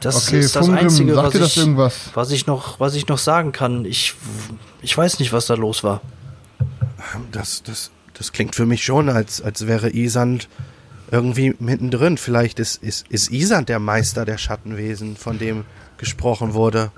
[0.00, 2.10] Das Okay, ist das Einzige, was ich, irgendwas?
[2.14, 3.84] was ich noch, was ich noch sagen kann.
[3.84, 4.14] Ich,
[4.80, 6.00] ich weiß nicht, was da los war.
[7.32, 10.48] Das, das, das klingt für mich schon, als, als wäre Isand
[11.10, 12.16] irgendwie mittendrin.
[12.18, 15.64] Vielleicht ist, ist, ist Isand der Meister der Schattenwesen, von dem
[15.96, 16.92] gesprochen wurde.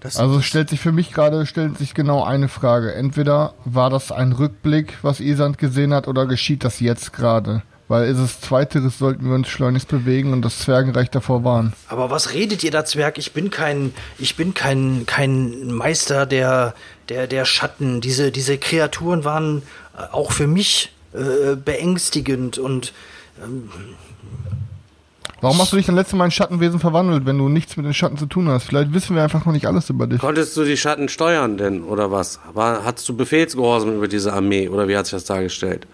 [0.00, 2.92] Das, Also es stellt sich für mich gerade, stellt sich genau eine Frage.
[2.94, 7.62] Entweder war das ein Rückblick, was Isand gesehen hat, oder geschieht das jetzt gerade?
[7.92, 11.74] Weil ist es zweiteres, sollten wir uns schleunigst bewegen und das Zwergenreich davor warnen.
[11.88, 13.18] Aber was redet ihr da, Zwerg?
[13.18, 16.72] Ich bin kein, ich bin kein, kein Meister der,
[17.10, 18.00] der, der Schatten.
[18.00, 19.60] Diese, diese Kreaturen waren
[19.94, 22.94] äh, auch für mich äh, beängstigend und
[25.42, 27.92] Warum hast du dich dann letztes Mal in Schattenwesen verwandelt, wenn du nichts mit den
[27.92, 28.64] Schatten zu tun hast?
[28.64, 30.18] Vielleicht wissen wir einfach noch nicht alles über dich.
[30.18, 32.40] Konntest du die Schatten steuern denn, oder was?
[32.54, 35.86] War, hattest du Befehlsgehorsam über diese Armee, oder wie hat sich das dargestellt?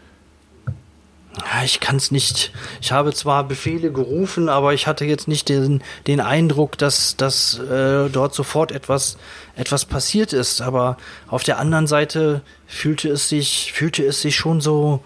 [1.65, 2.53] Ich kann es nicht.
[2.81, 7.59] Ich habe zwar Befehle gerufen, aber ich hatte jetzt nicht den, den Eindruck, dass, dass
[7.59, 9.19] äh, dort sofort etwas,
[9.57, 10.61] etwas passiert ist.
[10.61, 10.97] Aber
[11.29, 15.01] auf der anderen Seite fühlte es sich, fühlte es sich schon so,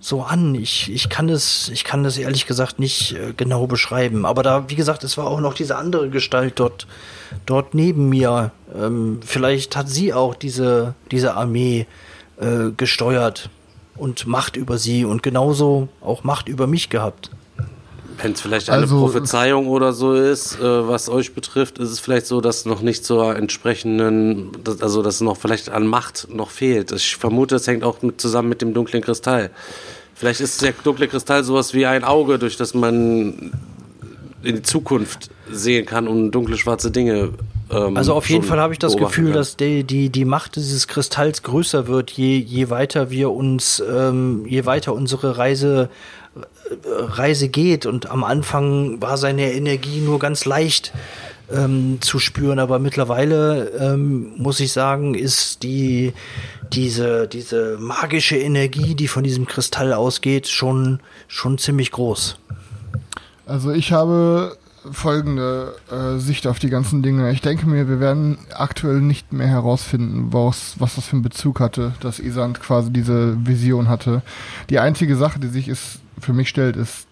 [0.00, 0.54] so an.
[0.54, 4.26] Ich, ich kann das, ich kann das ehrlich gesagt nicht äh, genau beschreiben.
[4.26, 6.86] Aber da, wie gesagt, es war auch noch diese andere Gestalt dort,
[7.44, 8.52] dort neben mir.
[8.74, 11.86] Ähm, vielleicht hat sie auch diese, diese Armee
[12.40, 13.50] äh, gesteuert
[13.98, 17.30] und Macht über sie und genauso auch Macht über mich gehabt.
[18.22, 22.00] Wenn es vielleicht eine Also- Prophezeiung oder so ist, äh, was euch betrifft, ist es
[22.00, 26.48] vielleicht so, dass noch nicht zur entsprechenden, dass- also dass noch vielleicht an Macht noch
[26.50, 26.92] fehlt.
[26.92, 29.50] Ich vermute, es hängt auch mit, zusammen mit dem dunklen Kristall.
[30.14, 33.52] Vielleicht ist der dunkle Kristall sowas wie ein Auge, durch das man
[34.42, 37.30] in die Zukunft sehen kann und dunkle schwarze Dinge.
[37.70, 39.34] Ähm, Also auf jeden Fall habe ich das Gefühl, kann.
[39.34, 44.44] dass die, die, die Macht dieses Kristalls größer wird, je, je weiter wir uns, ähm,
[44.46, 45.88] je weiter unsere Reise,
[46.36, 46.40] äh,
[46.84, 47.86] Reise geht.
[47.86, 50.92] Und am Anfang war seine Energie nur ganz leicht
[51.52, 56.12] ähm, zu spüren, aber mittlerweile ähm, muss ich sagen, ist die
[56.72, 62.36] diese diese magische Energie, die von diesem Kristall ausgeht, schon schon ziemlich groß.
[63.46, 64.56] Also ich habe
[64.92, 67.30] folgende äh, Sicht auf die ganzen Dinge.
[67.32, 71.60] Ich denke mir, wir werden aktuell nicht mehr herausfinden, was, was das für einen Bezug
[71.60, 74.22] hatte, dass Isand quasi diese Vision hatte.
[74.70, 77.06] Die einzige Sache, die sich ist, für mich stellt, ist,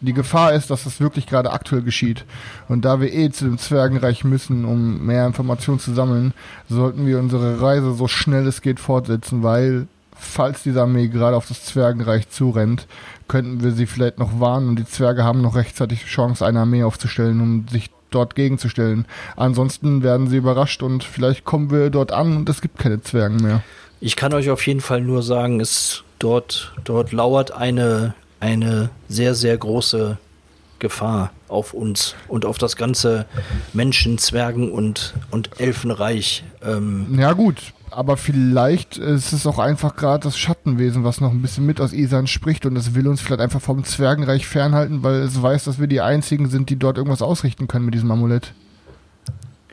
[0.00, 2.24] die Gefahr ist, dass das wirklich gerade aktuell geschieht.
[2.68, 6.34] Und da wir eh zu dem Zwergenreich müssen, um mehr Informationen zu sammeln,
[6.68, 11.48] sollten wir unsere Reise so schnell es geht fortsetzen, weil falls diese Armee gerade auf
[11.48, 12.86] das Zwergenreich zurennt,
[13.28, 16.60] könnten wir sie vielleicht noch warnen und die Zwerge haben noch rechtzeitig die Chance, eine
[16.60, 19.06] Armee aufzustellen, um sich dort gegenzustellen.
[19.36, 23.36] Ansonsten werden sie überrascht und vielleicht kommen wir dort an und es gibt keine Zwergen
[23.38, 23.62] mehr.
[24.00, 29.34] Ich kann euch auf jeden Fall nur sagen, es dort, dort lauert eine, eine sehr,
[29.34, 30.18] sehr große
[30.78, 33.26] Gefahr auf uns und auf das ganze
[33.72, 36.44] Menschen, Zwergen und, und Elfenreich.
[36.62, 41.42] Ähm, Ja gut, aber vielleicht ist es auch einfach gerade das Schattenwesen, was noch ein
[41.42, 45.22] bisschen mit aus Isan spricht und es will uns vielleicht einfach vom Zwergenreich fernhalten, weil
[45.22, 48.52] es weiß, dass wir die einzigen sind, die dort irgendwas ausrichten können mit diesem Amulett.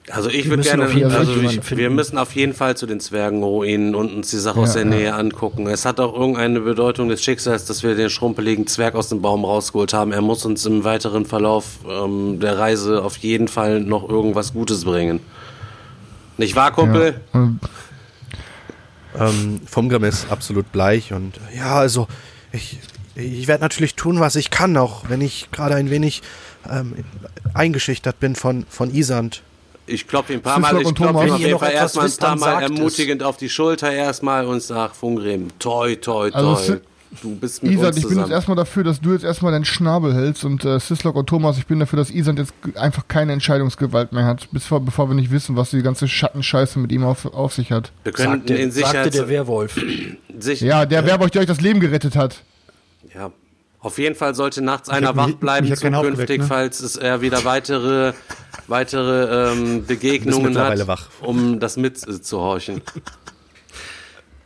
[0.09, 2.85] Also ich würde gerne, auf jeden Fall also ich, wir müssen auf jeden Fall zu
[2.85, 4.97] den Zwergenruinen und uns die Sache aus Ja, der ja.
[4.97, 5.65] Nähe angucken.
[5.67, 9.45] Es hat auch irgendeine Bedeutung des Schicksals, dass wir den schrumpeligen Zwerg aus dem Baum
[9.45, 10.11] rausgeholt haben.
[10.11, 14.83] Er muss uns im weiteren Verlauf ähm, der Reise auf jeden Fall noch irgendwas Gutes
[14.83, 15.21] bringen.
[16.37, 17.21] Nicht wahr, Kumpel?
[17.33, 17.49] Ja.
[19.19, 22.07] Ähm, Fumgrim ist absolut bleich und ja, also
[22.51, 22.79] ich,
[23.15, 26.21] ich werde natürlich tun, was ich kann, auch wenn ich gerade ein wenig
[26.69, 26.95] ähm,
[27.53, 29.43] eingeschüchtert bin von, von Isand.
[29.85, 32.17] Ich klopfe ihm ein paar Mal, ich klopfe Wenn auf jeden noch Fall erstmal ein
[32.17, 32.77] paar Mal sagt es.
[32.77, 36.39] ermutigend auf die Schulter erstmal und sag Fungrim, toi, toi, toi.
[36.39, 36.77] Also
[37.21, 39.65] du bist mit Isand, uns ich bin jetzt erstmal dafür, dass du jetzt erstmal deinen
[39.65, 43.33] Schnabel hältst und äh, Sislok und Thomas, ich bin dafür, dass Isand jetzt einfach keine
[43.33, 47.03] Entscheidungsgewalt mehr hat, bis vor, bevor wir nicht wissen, was die ganze Schattenscheiße mit ihm
[47.03, 47.91] auf, auf sich hat.
[48.03, 49.13] Wir können sagte, in sagte Sicherheit...
[49.13, 49.79] der Werwolf.
[50.39, 52.41] sich, Ja, der Werwolf, der euch das Leben gerettet hat.
[53.13, 53.31] Ja.
[53.79, 56.45] Auf jeden Fall sollte nachts einer hab mich- wach bleiben mich zukünftig, ne?
[56.47, 58.13] falls es er wieder weitere,
[58.67, 61.09] weitere ähm, Begegnungen hat, wach.
[61.21, 62.81] um das mitzuhorchen.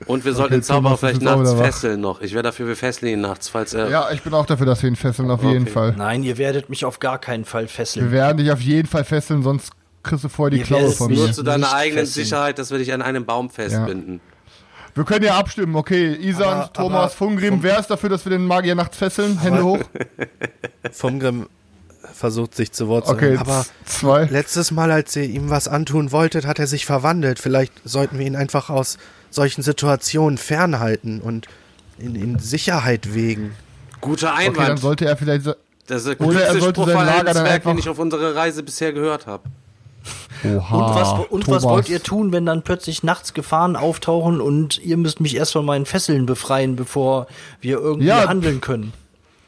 [0.06, 2.22] Und wir sollten den Zauberer vielleicht nachts fesseln noch.
[2.22, 3.90] Ich wäre dafür, wir fesseln ihn nachts, falls er...
[3.90, 5.72] Ja, ich bin auch dafür, dass wir ihn fesseln, auf jeden Okay.
[5.72, 5.94] Fall.
[5.98, 8.12] Nein, ihr werdet mich auf gar keinen Fall Wir fesseln.
[8.12, 9.72] werden dich auf jeden Fall fesseln, sonst
[10.04, 11.34] kriegst du vorher die Ihr Klaue von mich Nur mir.
[11.34, 12.26] zu deiner nicht eigenen fesseln.
[12.26, 14.20] Sicherheit, dass wir dich an einem Baum festbinden.
[14.94, 16.14] Wir können ja abstimmen, okay.
[16.14, 19.40] Isan, Aber- Thomas, aber Fungrim, wer ist dafür, dass wir den Magier nachts fesseln?
[19.42, 19.80] Hände hoch.
[20.92, 21.48] Fumgrim
[22.14, 23.38] versucht sich zu Wort zu Okay.
[23.38, 24.24] Aber zwei.
[24.26, 27.40] letztes Mal, als ihr ihm was antun wolltet, hat er sich verwandelt.
[27.40, 28.98] Vielleicht sollten wir ihn einfach aus
[29.30, 31.48] solchen Situationen fernhalten und
[32.00, 33.54] in, in Sicherheit wägen.
[34.02, 34.80] Guter Okay, dann Einwand.
[34.80, 35.44] sollte er vielleicht.
[35.46, 35.56] so-
[35.88, 38.62] das ist der Oder er sollte sein Lager dann einfach- den ich auf unserer Reise
[38.64, 39.44] bisher gehört habe.
[40.46, 44.78] Oha, Und, was, und was wollt ihr tun, wenn dann plötzlich nachts Gefahren auftauchen und
[44.84, 47.28] ihr müsst mich erst von meinen Fesseln befreien, bevor
[47.62, 48.28] wir irgendwie Ja.
[48.28, 48.94] handeln können?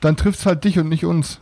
[0.01, 1.39] Dann trifft's halt dich und nicht uns.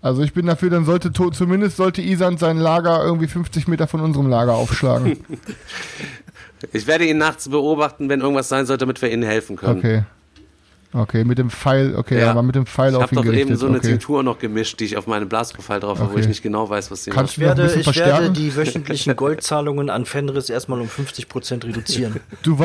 [0.00, 4.00] Also ich bin dafür, dann sollte zumindest sollte Isan sein Lager irgendwie 50 Meter von
[4.00, 5.18] unserem Lager aufschlagen.
[6.72, 9.78] Ich werde ihn nachts beobachten, wenn irgendwas sein sollte, damit wir ihnen helfen können.
[9.78, 10.02] Okay.
[10.96, 12.30] Okay, mit dem Pfeil, okay, Ja.
[12.30, 13.48] aber mit dem Pfeil Ich auf habe ihn doch gerichtet.
[13.48, 13.88] eben so eine okay.
[13.88, 16.20] Tinktur noch gemischt, die ich auf meinem Blasprofil drauf habe, wo Okay.
[16.22, 17.38] ich nicht genau weiß, was sie Kannst macht.
[17.38, 18.34] Ich werde, Noch ein bisschen ich werde verstärken?
[18.34, 22.20] die wöchentlichen Goldzahlungen an Fenris erstmal um 50% reduzieren.
[22.44, 22.56] Du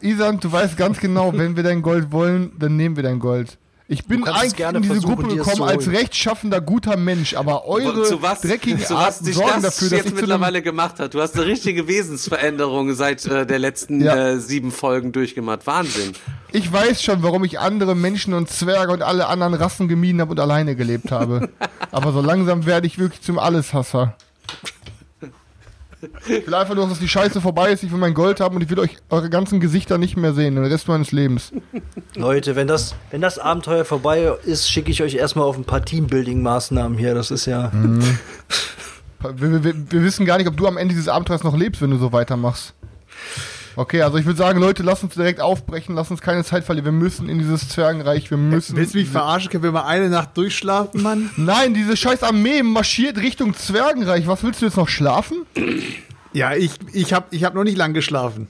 [0.00, 3.58] Isan, du weißt ganz genau, wenn wir dein Gold wollen, dann nehmen wir dein Gold.
[3.88, 8.40] Ich bin eigentlich in diese Gruppe gekommen als rechtschaffender, guter Mensch, aber eure zu was,
[8.40, 11.14] dreckigen zu was Arten dich sorgen das dafür, dass jetzt ich mittlerweile gemacht hat.
[11.14, 14.16] Du hast eine richtige Wesensveränderung seit äh, der letzten Ja.
[14.16, 15.66] äh, sieben Folgen durchgemacht.
[15.66, 16.12] Wahnsinn.
[16.52, 20.32] Ich weiß schon, warum ich andere Menschen und Zwerge und alle anderen Rassen gemieden habe
[20.32, 21.48] und alleine gelebt habe.
[21.90, 24.16] aber so langsam werde ich wirklich zum Alleshasser.
[26.26, 27.82] Ich will einfach nur, dass die Scheiße vorbei ist.
[27.84, 30.56] Ich will mein Gold haben und ich will euch eure ganzen Gesichter nicht mehr sehen,
[30.56, 31.52] den Rest meines Lebens.
[32.16, 35.80] Leute, wenn das, wenn das Abenteuer vorbei ist, schicke ich euch erstmal auf ein paar
[35.80, 37.14] Teambuilding-Maßnahmen hier.
[37.14, 37.70] Das ist ja.
[39.36, 41.90] Wir, wir, wir wissen gar nicht, ob du am Ende dieses Abenteuers noch lebst, wenn
[41.90, 42.74] du so weitermachst.
[43.76, 46.84] Okay, also ich würde sagen, Leute, lasst uns direkt aufbrechen, lasst uns keine Zeit verlieren.
[46.84, 48.76] Wir müssen in dieses Zwergenreich, wir müssen.
[48.76, 49.50] Willst du mich verarschen?
[49.50, 51.30] Können wir mal eine Nacht durchschlafen, Mann?
[51.36, 54.26] Nein, diese scheiß Armee marschiert Richtung Zwergenreich.
[54.26, 55.46] Was willst du jetzt noch schlafen?
[56.32, 58.48] Ja, ich, ich habe ich hab noch nicht lang geschlafen.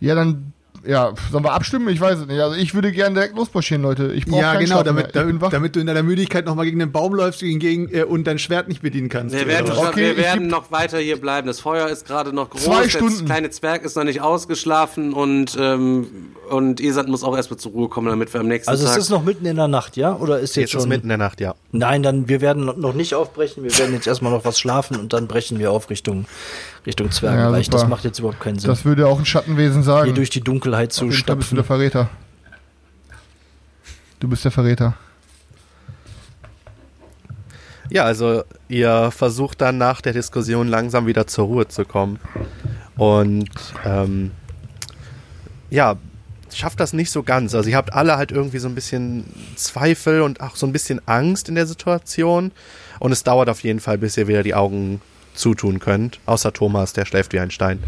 [0.00, 0.53] Ja, dann,
[0.86, 1.88] ja, sollen wir abstimmen?
[1.88, 2.40] Ich weiß es nicht.
[2.40, 4.12] Also ich würde gerne direkt losmarschieren, Leute.
[4.14, 6.92] Ich brauche Ja, keinen genau, damit, damit, damit du in deiner Müdigkeit nochmal gegen den
[6.92, 9.34] Baum läufst gegen, äh, und dein Schwert nicht bedienen kannst.
[9.34, 11.46] Wir werden, Okay, wir werden noch weiter hier bleiben.
[11.46, 12.64] Das Feuer ist gerade noch groß.
[12.64, 13.24] Zwei Stunden.
[13.24, 16.06] kleine Zwerg ist noch nicht ausgeschlafen und, ähm,
[16.50, 19.00] und Isand muss auch erstmal zur Ruhe kommen, damit wir am nächsten Also es Tag.
[19.00, 20.14] ist noch mitten in der Nacht, ja?
[20.16, 21.54] Oder ist jetzt Jetzt ist schon mitten in der Nacht, ja.
[21.72, 23.62] Nein, dann wir werden noch nicht aufbrechen.
[23.64, 26.26] Wir werden jetzt erstmal noch was schlafen und dann brechen wir auf Richtung
[26.86, 27.66] Richtung Zwergenreich.
[27.66, 27.78] super.
[27.78, 28.68] das macht jetzt überhaupt keinen Sinn.
[28.68, 30.04] Das würde auch ein Schattenwesen sagen.
[30.06, 31.64] hier durch die Dunkelheit zu Fall bist du der stapfen.
[31.64, 32.10] Verräter.
[34.20, 34.94] Du bist der Verräter.
[37.90, 42.18] Ja, also ihr versucht dann nach der Diskussion langsam wieder zur Ruhe zu kommen.
[42.96, 43.50] Und
[43.84, 44.30] ähm,
[45.70, 45.96] ja,
[46.56, 47.54] schafft das nicht so ganz.
[47.54, 49.24] Also ihr habt alle halt irgendwie so ein bisschen
[49.56, 52.52] Zweifel und auch so ein bisschen Angst in der Situation.
[53.00, 55.00] Und es dauert auf jeden Fall, bis ihr wieder die Augen
[55.34, 56.20] zutun könnt.
[56.26, 57.82] Außer Thomas, der schläft wie ein Stein.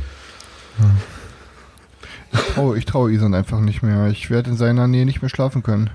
[2.57, 4.09] Oh, ich traue Isan einfach nicht mehr.
[4.09, 5.91] Ich werde in seiner Nähe nicht mehr schlafen können.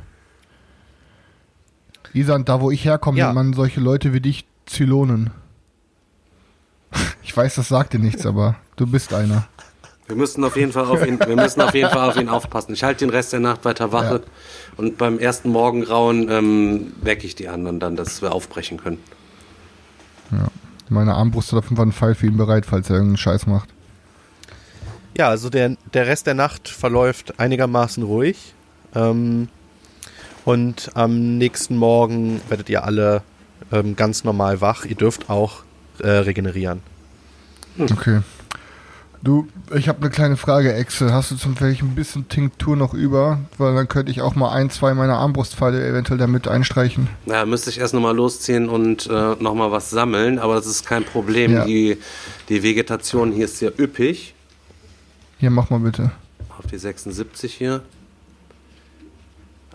[2.14, 3.26] Isan, da wo ich herkomme, Ja.
[3.28, 5.30] nennt man solche Leute wie dich Zylonen.
[7.24, 9.48] Ich weiß, das sagt dir nichts, aber du bist einer.
[10.12, 12.74] Wir müssen auf jeden Fall auf ihn, wir müssen auf jeden Fall auf ihn aufpassen.
[12.74, 14.32] Ich halte den Rest der Nacht weiter Wache Ja.
[14.76, 18.98] und beim ersten Morgengrauen ähm, wecke ich die anderen dann, dass wir aufbrechen können.
[20.90, 23.48] Meine Armbrust hat auf jeden Fall einen Pfeil für ihn bereit, falls er irgendeinen Scheiß
[23.48, 23.70] macht.
[25.18, 28.54] Ja, also der, der Rest der Nacht verläuft einigermaßen ruhig.
[28.94, 29.48] Ähm,
[30.44, 33.22] und am nächsten Morgen werdet ihr alle
[33.72, 34.84] ähm, ganz normal wach.
[34.84, 35.64] Ihr dürft auch
[36.00, 36.82] äh, regenerieren.
[37.80, 38.20] Okay.
[39.24, 41.14] Du, ich habe eine kleine Frage, Exe.
[41.14, 43.40] Hast du zum Beispiel ein bisschen Tinktur noch über?
[43.60, 47.08] Weil dann könnte ich auch mal ein, zwei meiner Armbrustpfeile eventuell damit einstreichen.
[47.28, 51.04] Ja, müsste ich erst nochmal losziehen und äh, nochmal was sammeln, aber das ist kein
[51.04, 51.54] Problem.
[51.54, 51.66] Ja.
[51.66, 51.98] Die,
[52.50, 54.34] die Vegetation hier ist sehr üppig.
[55.38, 56.12] Hier, mach mal bitte.
[56.58, 57.82] Auf die 76 hier.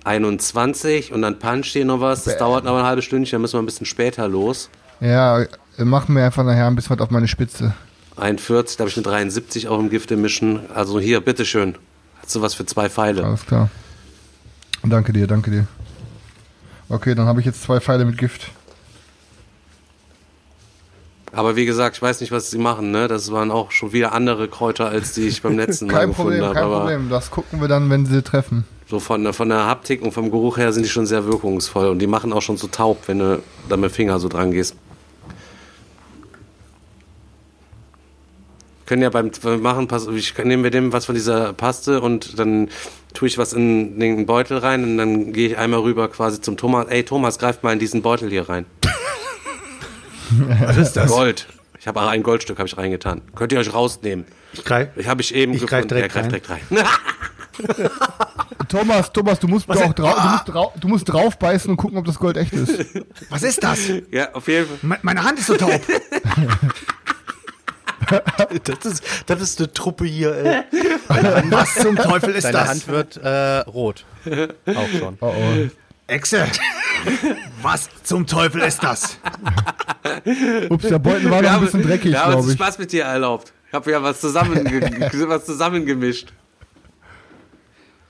[0.03, 2.25] 21 und dann puncht hier noch was.
[2.25, 2.39] Das Bäh.
[2.41, 4.71] dauert noch ein halbes Stündchen, dann müssen wir ein bisschen später los.
[5.01, 5.45] Ja,
[5.79, 7.75] mach mir einfach nachher ein bisschen was auf meine Spitze.
[8.17, 10.61] 41, da habe ich eine 73 auch im Gifte mischen.
[10.75, 11.75] Also hier, bitteschön.
[12.23, 13.25] Hast du was für zwei Pfeile?
[13.25, 13.69] Alles klar.
[14.83, 15.67] Danke dir, danke dir.
[16.89, 18.51] Okay, dann habe ich jetzt zwei Pfeile mit Gift.
[21.33, 22.91] Aber wie gesagt, ich weiß nicht, was sie machen.
[22.93, 23.09] Ne?
[23.09, 26.31] Das waren auch schon wieder andere Kräuter, als die ich beim letzten Mal Kein gefunden
[26.39, 26.55] Problem, habe.
[26.55, 27.09] kein Aber Problem.
[27.11, 28.65] Das gucken wir dann, wenn sie treffen.
[28.89, 31.89] so von, der- von der Haptik und vom Geruch her sind die schon sehr wirkungsvoll.
[31.89, 34.53] Und die machen auch schon so taub, wenn du da mit dem Finger so dran
[34.53, 34.77] gehst.
[38.87, 42.69] Können ja beim Machen, pass- ich nehme wir dem was von dieser Paste und dann
[43.15, 46.57] tue ich was in den Beutel rein und dann gehe ich einmal rüber quasi zum
[46.57, 46.87] Thomas.
[46.89, 48.65] Ey Thomas, greift mal in diesen Beutel hier rein.
[50.61, 51.11] Was ist das?
[51.11, 51.47] Gold.
[51.81, 53.23] Ich habe auch ein Goldstück habe ich reingetan.
[53.35, 54.25] Könnt ihr euch rausnehmen?
[54.53, 54.89] Ich greif.
[54.97, 55.89] Ich habe ich eben Ich greif gefunden.
[55.89, 57.81] direkt Er greift direkt rein.
[58.69, 62.05] Thomas, Thomas, du musst, auch drau du, musst drau du musst draufbeißen und gucken, ob
[62.05, 62.85] das Gold echt ist.
[63.31, 63.79] Was ist das?
[64.11, 64.77] ja, auf jeden Fall.
[64.83, 65.71] Me- Meine Hand ist so taub.
[68.65, 70.63] Das ist, das ist eine Truppe hier, ey.
[71.51, 72.69] Was zum Teufel ist Deine das?
[72.69, 74.05] Hand wird äh, rot.
[74.67, 75.19] Auch schon.
[75.21, 75.69] Oh oh.
[76.07, 76.47] Echse.
[77.63, 79.19] Was zum Teufel ist das?
[80.71, 82.59] Ups, der Beutel war noch ein bisschen dreckig, Wir haben uns glaube ich.
[82.59, 83.53] Spaß mit dir erlaubt.
[83.69, 84.65] Ich habe ja was, zusammen,
[85.29, 86.33] was zusammengemischt.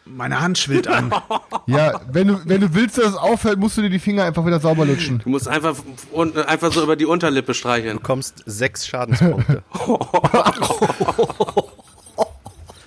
[0.08, 1.12] Meine Hand schwillt an.
[1.68, 4.46] Ja, wenn du, wenn du willst, dass es aufhört, musst du dir die Finger einfach
[4.46, 5.18] wieder sauber lutschen.
[5.24, 5.74] Du musst einfach,
[6.12, 7.94] un- einfach so über die Unterlippe streicheln.
[7.94, 9.64] Du bekommst sechs Schadenspunkte.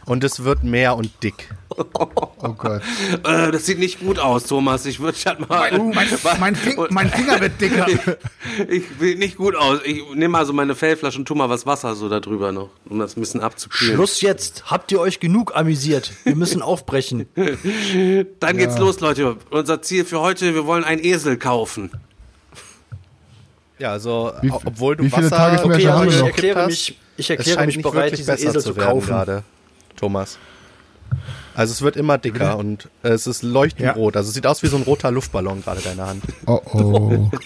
[0.06, 1.54] Und es wird mehr und dick.
[2.42, 2.82] Oh Gott.
[3.26, 4.86] Äh, das sieht nicht gut aus, Thomas.
[4.86, 5.78] Ich würde halt mal.
[5.78, 6.08] Mein,
[6.40, 7.86] mein, Fing, mein Finger wird dicker.
[8.70, 9.80] ich sieht nicht gut aus.
[9.84, 12.70] Ich nehme mal so meine Fellflasche und tu mal was Wasser so da drüber noch,
[12.90, 13.96] um das ein bisschen abzukühlen.
[13.96, 14.64] Schluss jetzt.
[14.72, 16.14] Habt ihr euch genug amüsiert?
[16.24, 17.28] Wir müssen aufbrechen.
[18.40, 19.36] Dann geht's los, Leute.
[19.50, 21.92] Unser Ziel für heute, wir wollen einen Esel kaufen.
[23.80, 26.68] Ja, also Wie- obwohl du wie viele Wasser Tagesmärsche Okay, haben also ich erkläre hast,
[26.68, 29.08] mich, ich erkläre mich nicht bereit, diesen Esel zu zu kaufen.
[29.08, 29.44] gerade,
[29.96, 30.38] Thomas.
[31.60, 33.92] Also es wird immer dicker und äh, es ist leuchtend Ja.
[33.92, 34.16] rot.
[34.16, 36.24] Also es sieht aus wie so ein roter Luftballon gerade deine Hand.
[36.48, 37.30] Oh oh.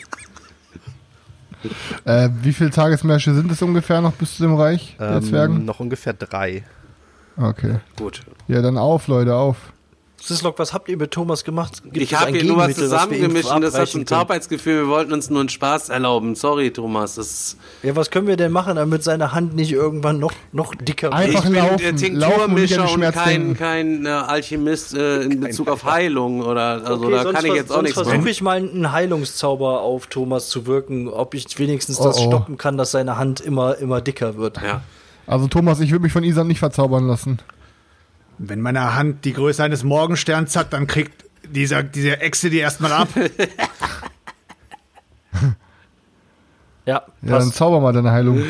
[2.05, 5.65] Äh, wie viele Tagesmärsche sind es ungefähr noch bis zu dem Reich der Ähm, Zwergen?
[5.65, 6.63] noch ungefähr drei.
[7.37, 7.77] Okay.
[7.97, 8.21] Gut.
[8.49, 9.72] Ja, dann auf, Leute, auf.
[10.25, 11.83] Sislok, was habt ihr mit Thomas gemacht?
[11.83, 14.05] Gibt ich habe hier nur was zusammengemischt und das hat ein?
[14.05, 14.83] Taubheitsgefühl.
[14.83, 16.35] Wir wollten uns nur einen Spaß erlauben.
[16.35, 17.15] Sorry, Thomas.
[17.15, 21.07] Das Ja, was können wir denn machen, damit seine Hand nicht irgendwann noch, noch dicker
[21.07, 21.13] wird?
[21.15, 25.41] Einfach ich bin laufen, der laufen und Tinkturmischer und kein, kein äh, Alchemist äh, in
[25.41, 28.27] Bezug auf Heilung oder also da sonst kann ich jetzt auch nichts versuche machen.
[28.27, 32.27] ich mal einen Heilungszauber auf Thomas zu wirken, ob ich wenigstens das Oh, oh.
[32.29, 34.61] stoppen kann, dass seine Hand immer, immer dicker wird.
[34.61, 34.81] Ja.
[35.27, 37.39] Also Thomas, ich würde mich von Isan nicht verzaubern lassen.
[38.45, 42.91] Wenn meine Hand die Größe eines Morgensterns hat, dann kriegt dieser, diese Echse die erstmal
[42.93, 43.09] ab.
[46.85, 47.55] Ja, Ja, dann passt.
[47.55, 48.43] zauber mal deine Heilung.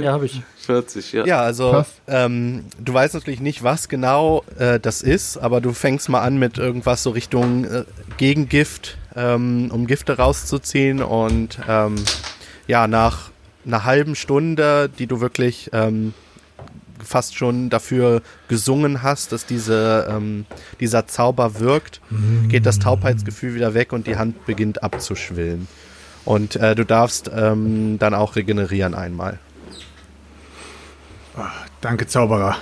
[0.00, 0.42] Ja, habe ich.
[0.64, 1.26] 40, ja.
[1.26, 1.94] Ja, also Passt.
[2.06, 6.38] ähm, du weißt natürlich nicht, was genau äh, das ist, aber du fängst mal an
[6.38, 7.84] mit irgendwas so Richtung äh,
[8.18, 11.96] Gegengift, ähm, um Gifte rauszuziehen und ähm,
[12.68, 13.30] ja, nach
[13.66, 16.14] einer halben Stunde, die du wirklich ähm,
[17.04, 20.46] fast schon dafür gesungen hast, dass diese, ähm,
[20.80, 22.00] dieser Zauber wirkt,
[22.48, 25.68] geht das Taubheitsgefühl wieder weg und die Hand beginnt abzuschwillen.
[26.24, 29.38] Und äh, du darfst ähm, dann auch regenerieren einmal.
[31.80, 32.56] Danke, Zauberer.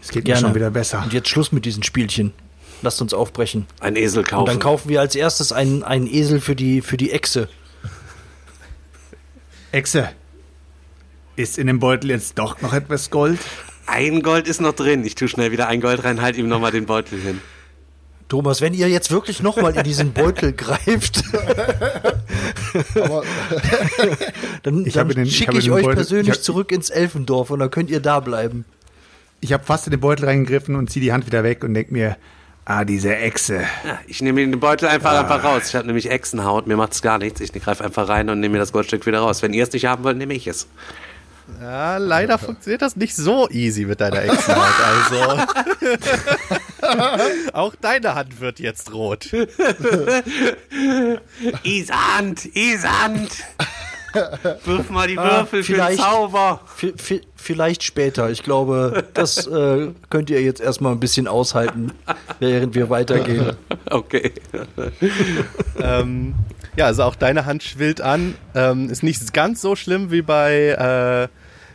[0.00, 0.40] Es geht Gerne.
[0.40, 1.02] mir schon wieder besser.
[1.02, 2.32] Und jetzt Schluss mit diesen Spielchen.
[2.82, 3.66] Lasst uns aufbrechen.
[3.80, 4.40] Ein Esel kaufen.
[4.40, 7.48] Und dann kaufen wir als erstes einen, einen Esel für die, für die Echse.
[9.72, 10.10] Echse,
[11.36, 13.38] ist in dem Beutel jetzt doch noch etwas Gold?
[13.86, 15.04] ein Gold ist noch drin.
[15.04, 17.40] Ich tue schnell wieder ein Gold rein, halt ihm nochmal den Beutel hin.
[18.28, 21.22] Thomas, wenn ihr jetzt wirklich nochmal in diesen Beutel greift,
[24.62, 26.72] dann, Ich dann habe den- ich schicke ich, den euch Beutel- persönlich ich hab- zurück
[26.72, 28.64] ins Elfendorf und dann könnt ihr da bleiben.
[29.40, 31.92] Ich habe fast in den Beutel reingegriffen und ziehe die Hand wieder weg und denke
[31.92, 32.16] mir,
[32.64, 33.60] ah, diese Echse.
[33.84, 35.68] Ja, ich nehme den Beutel einfach, einfach raus.
[35.68, 37.40] Ich habe nämlich Echsenhaut, mir macht's gar nichts.
[37.40, 39.42] Ich greife einfach rein und nehme mir das Goldstück wieder raus.
[39.42, 40.66] Wenn ihr es nicht haben wollt, nehme ich es.
[41.60, 44.74] Ja, leider funktioniert das nicht so easy mit deiner Echsenhaut.
[44.84, 45.46] Also.
[47.52, 49.28] auch deine Hand wird jetzt rot.
[51.62, 53.30] Isand, Isand!
[54.64, 56.60] Wirf mal die Ah, Würfel für den vielleicht- Zauber.
[57.36, 58.30] Vielleicht später.
[58.30, 61.92] Ich glaube, das äh, könnt ihr jetzt erstmal ein bisschen aushalten,
[62.38, 63.56] während wir weitergehen.
[63.88, 64.32] Okay.
[65.80, 66.34] ähm,
[66.76, 68.34] ja, also auch deine Hand schwillt an.
[68.54, 71.28] Ähm, ist nicht ganz so schlimm wie bei, äh,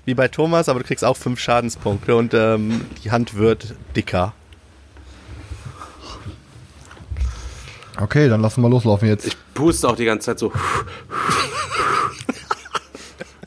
[0.05, 4.33] wie bei Thomas, aber du kriegst auch fünf Schadenspunkte und ähm, die Hand wird dicker.
[7.99, 9.27] okay, dann lassen wir loslaufen jetzt.
[9.27, 10.51] Ich puste auch die ganze Zeit so.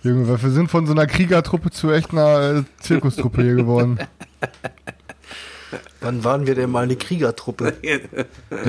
[0.03, 3.99] Junge, wir sind von so einer Kriegertruppe zu echt einer äh, Zirkustruppe hier geworden.
[6.01, 7.73] Wann waren wir denn mal eine Kriegertruppe?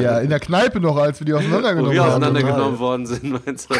[0.01, 2.11] Ja, in der Kneipe noch, als wir die Wo auseinandergenommen wir haben.
[2.11, 3.75] auseinandergenommen worden sind, meinst du?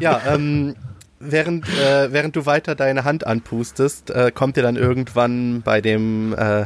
[0.00, 0.74] Ja, ähm,
[1.22, 6.34] während, äh, während du weiter deine Hand anpustest, äh, kommt ihr dann irgendwann bei dem,
[6.36, 6.62] äh,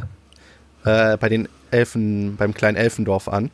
[0.83, 3.51] äh, bei den Elfen, beim kleinen Elfendorf an.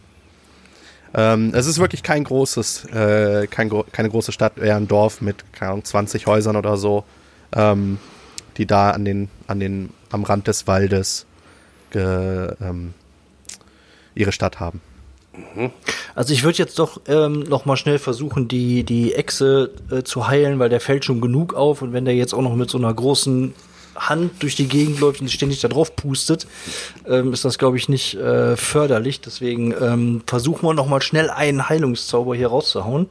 [1.16, 5.44] Ähm, es ist wirklich kein großes, äh, kein, keine große Stadt, eher ein Dorf mit,
[5.54, 7.04] keine Ahnung, 20 Häusern oder so,
[7.56, 8.00] ähm,
[8.58, 11.26] die da an den, an den, am Rand des Waldes
[11.92, 12.94] ge, ähm,
[14.16, 14.82] ihre Stadt haben.
[16.16, 20.28] Also ich würde jetzt doch ähm, noch mal schnell versuchen, die, die Echse äh, zu
[20.28, 22.78] heilen, weil der fällt schon genug auf und wenn der jetzt auch noch mit so
[22.78, 23.54] einer großen
[23.96, 26.48] Hand durch die Gegend läuft und ständig da drauf pustet,
[27.08, 29.22] ähm, ist das, glaube ich, nicht äh, förderlich.
[29.22, 33.10] Deswegen ähm, versuchen wir noch mal schnell einen Heilungszauber hier rauszuhauen.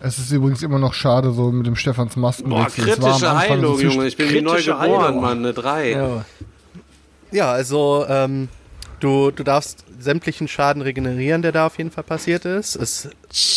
[0.00, 2.50] Es ist übrigens immer noch schade, so mit dem Stefans Masken.
[2.50, 4.06] Boah, kritische Heilung, Junge.
[4.06, 5.20] Ich bin wie neu Kritische geboren, Heilung.
[5.20, 5.38] Mann.
[5.38, 5.90] Eine 3.
[5.90, 6.24] Ja.
[7.30, 8.48] Ja, also ähm,
[9.00, 12.76] du, du darfst sämtlichen Schaden regenerieren, der da auf jeden Fall passiert ist.
[12.76, 13.08] Es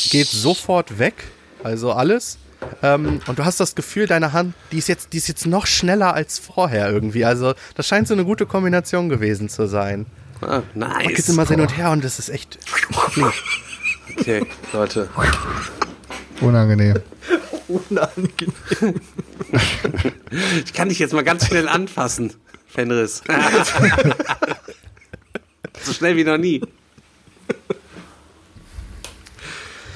[0.09, 1.15] geht sofort weg,
[1.63, 2.37] also alles.
[2.83, 5.65] Ähm, und du hast das Gefühl, deine Hand, die ist jetzt, die ist jetzt noch
[5.65, 7.25] schneller als vorher irgendwie.
[7.25, 10.05] Also das scheint so eine gute Kombination gewesen zu sein.
[10.41, 11.07] Ah, Man nice.
[11.15, 13.33] geht immer hin und her und das ist echt flink.
[14.17, 15.09] Okay, Leute.
[16.41, 16.99] Unangenehm.
[17.67, 18.99] Unangenehm.
[20.65, 22.33] Ich kann dich jetzt mal ganz schnell anfassen,
[22.67, 23.21] Fenris.
[25.83, 26.61] so schnell wie noch nie.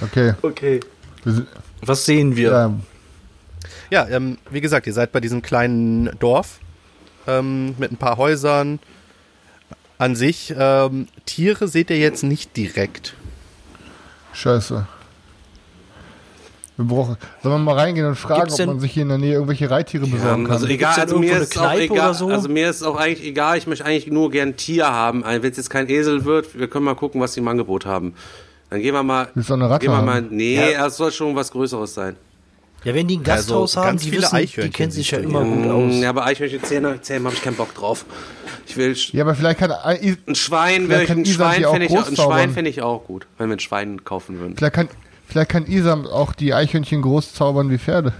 [0.01, 0.33] Okay.
[0.41, 0.79] Okay.
[1.81, 2.51] Was sehen wir?
[2.51, 2.73] Ja,
[3.89, 6.59] Ja, ähm, wie gesagt, ihr seid bei diesem kleinen Dorf
[7.27, 8.79] ähm, mit ein paar Häusern.
[9.97, 13.15] An sich, ähm, Tiere seht ihr jetzt nicht direkt.
[14.33, 14.85] scheiße.
[16.77, 17.15] Wir brauchen.
[17.41, 19.69] Sollen wir mal reingehen und fragen, Gibt's ob man sich hier in der Nähe irgendwelche
[19.69, 20.51] Reittiere besorgen kann?
[20.53, 22.13] Also egal, Gibt's denn also mir ist auch egal.
[22.13, 22.27] so?
[22.27, 23.57] Also mir ist auch eigentlich egal.
[23.57, 25.23] Ich möchte eigentlich nur gern ein Tier haben.
[25.23, 28.13] Wenn es jetzt kein Esel wird, wir können mal gucken, was die im Angebot haben.
[28.69, 29.29] Dann gehen wir mal.
[29.35, 30.15] Willst du eine Ratte gehen wir mal.
[30.15, 30.27] haben?
[30.31, 32.17] Nee, es soll schon was Größeres sein.
[32.83, 35.09] Ja, wenn die ein Gasthaus Also, haben, ganz die viele wissen, die Eichhörnchen kennen sich
[35.11, 35.93] ja immer gut aus.
[35.93, 38.05] Mm, Ja, aber Eichhörnchen zähmen, zähmen habe ich keinen Bock drauf.
[38.67, 41.63] Ich will Ja, aber vielleicht kann, äh, ein Schwein, Vielleicht wäre ich, kann ein Schwein
[41.63, 42.15] fände ich, auch- ein.
[42.51, 44.55] Schwein ich auch gut, wenn wir ein Schwein kaufen würden.
[44.55, 44.89] vielleicht kann,
[45.27, 48.13] vielleicht kann Isam auch die Eichhörnchen groß zaubern wie Pferde.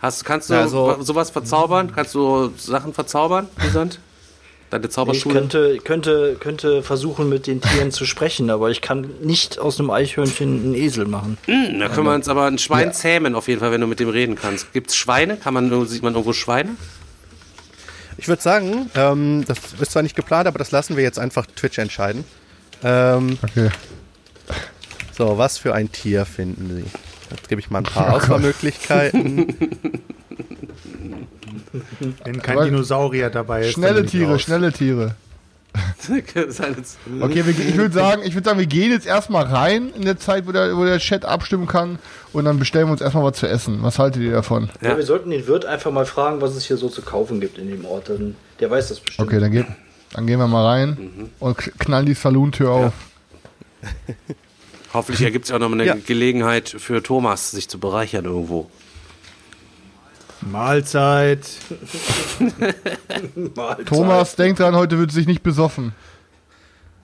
[0.00, 1.92] Hast, kannst du Ja, so- wa- sowas verzaubern?
[1.94, 4.00] Kannst du Sachen verzaubern, Isand?
[4.70, 5.34] Deine Ich Zauberschule?
[5.34, 9.90] könnte, könnte, könnte versuchen, mit den Tieren zu sprechen, aber ich kann nicht aus einem
[9.90, 11.38] Eichhörnchen einen Esel machen.
[11.46, 12.92] Hm, da können wir uns aber ein Schwein Ja.
[12.92, 14.72] zähmen, auf jeden Fall, wenn du mit dem reden kannst.
[14.72, 15.36] Gibt's Schweine?
[15.36, 16.76] Kann man, sieht man irgendwo Schweine?
[18.16, 21.46] Ich würde sagen, ähm, das ist zwar nicht geplant, aber das lassen wir jetzt einfach
[21.46, 22.24] Twitch entscheiden.
[22.84, 23.70] Ähm, Okay.
[25.20, 26.84] So, was für ein Tier finden Sie?
[27.30, 29.54] Jetzt gebe ich mal ein paar Auswahlmöglichkeiten.
[32.24, 33.72] Wenn kein Aber- Dinosaurier dabei ist.
[33.72, 34.42] Schnelle Tiere, raus.
[34.46, 35.14] schnelle Tiere.
[37.20, 40.18] Okay, wir, ich würde sagen, ich würde sagen, wir gehen jetzt erstmal rein in der
[40.18, 41.98] Zeit, wo der, wo der Chat abstimmen kann
[42.32, 43.82] und dann bestellen wir uns erstmal was zu essen.
[43.82, 44.68] Was haltet ihr davon?
[44.80, 44.90] Ja.
[44.90, 44.96] Ja.
[44.96, 47.68] wir sollten den Wirt einfach mal fragen, was es hier so zu kaufen gibt in
[47.68, 48.08] dem Ort.
[48.08, 49.28] Dann, der weiß das bestimmt.
[49.28, 49.66] Okay, dann, geht,
[50.14, 52.92] dann gehen wir mal rein und k- knallen die Saloon-Tür auf.
[54.92, 55.94] Hoffentlich ergibt es auch noch mal eine Ja.
[55.94, 58.70] Gelegenheit für Thomas, sich zu bereichern irgendwo.
[60.40, 61.46] Mahlzeit.
[63.86, 65.92] Thomas, denkt dran, heute wird sich nicht besoffen.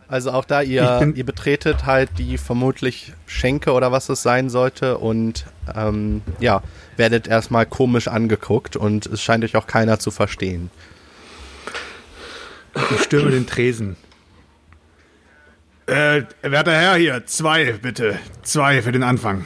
[0.09, 4.99] Also auch da, ihr, ihr betretet halt die vermutlich Schenke oder was es sein sollte
[4.99, 6.63] und ähm, ja,
[6.97, 10.71] werdet erstmal komisch angeguckt und es scheint euch auch keiner zu verstehen.
[12.95, 13.97] Ich stürme den Tresen.
[15.87, 18.19] Äh, werter Herr hier, zwei bitte.
[18.43, 19.45] Zwei für den Anfang.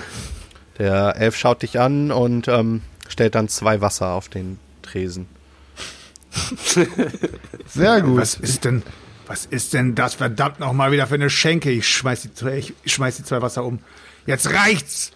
[0.78, 5.26] Der Elf schaut dich an und ähm, stellt dann zwei Wasser auf den Tresen.
[7.66, 8.18] Sehr gut.
[8.20, 8.82] Was ist denn,
[9.26, 11.70] was ist denn das verdammt noch mal wieder für eine Schenke?
[11.70, 13.80] Ich schmeiß die zwei, ich schmeiß die zwei Wasser um.
[14.26, 15.12] Jetzt reicht's!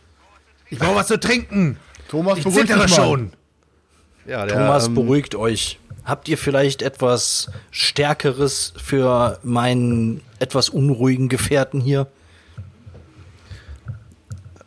[0.70, 1.78] Ich brauche was zu trinken!
[2.08, 2.88] Thomas, Ich zittere mal.
[2.88, 3.32] schon!
[4.26, 5.78] Ja, der, Thomas, ähm, beruhigt euch.
[6.04, 12.08] Habt ihr vielleicht etwas Stärkeres für meinen etwas unruhigen Gefährten hier?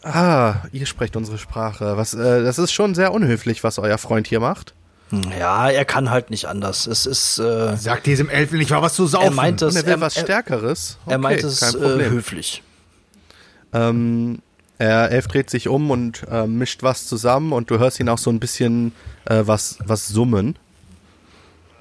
[0.04, 1.98] Ah, ihr sprecht unsere Sprache.
[1.98, 4.74] Was, äh, das ist schon sehr unhöflich, was euer Freund hier macht.
[5.10, 6.88] Hm, Ja, er kann halt nicht anders.
[6.88, 9.26] Es ist, äh, Sag diesem Elfen nicht mal was zu saufen.
[9.26, 10.98] er meint es, Und er will er, was er, Stärkeres.
[11.08, 12.12] er meint Okay, es kein äh, Problem.
[12.12, 12.64] höflich.
[13.74, 14.40] Ähm,
[14.78, 18.18] er Elf dreht sich um und äh, mischt was zusammen und du hörst ihn auch
[18.20, 18.94] so ein bisschen
[19.26, 20.58] äh, was, was summen.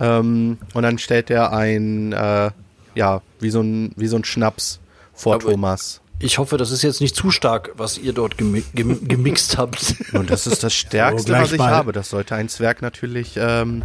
[0.01, 2.51] Ähm, und dann stellt er ein, äh,
[2.94, 4.80] ja, wie so ein, wie so ein Schnaps
[5.14, 6.01] vor Aber- Thomas.
[6.18, 9.97] Ich hoffe, das ist jetzt nicht zu stark, was ihr dort gemi gem gemixt habt.
[10.14, 11.70] Und das ist das Stärkste, gleich was ich mal.
[11.70, 11.92] habe.
[11.92, 13.82] Das sollte ein Zwerg natürlich ähm,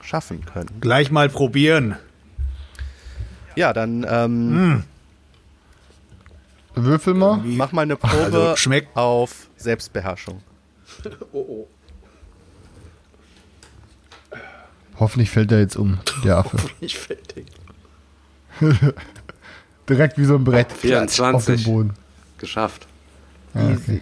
[0.00, 0.70] schaffen können.
[0.80, 1.96] Gleich mal probieren.
[3.56, 4.84] Ja, dann ähm,
[6.74, 7.38] Würfel mal.
[7.44, 10.40] mach mal eine Probe Also, schmeckt- auf Selbstbeherrschung.
[14.98, 16.56] Hoffentlich fällt er jetzt um, der Affe.
[16.80, 17.46] Ich fertig.
[19.88, 20.72] Direkt wie so ein Brett.
[20.72, 21.64] Auf dem 24.
[21.64, 21.94] Boden.
[22.38, 22.86] Geschafft.
[23.54, 24.00] Ja, okay.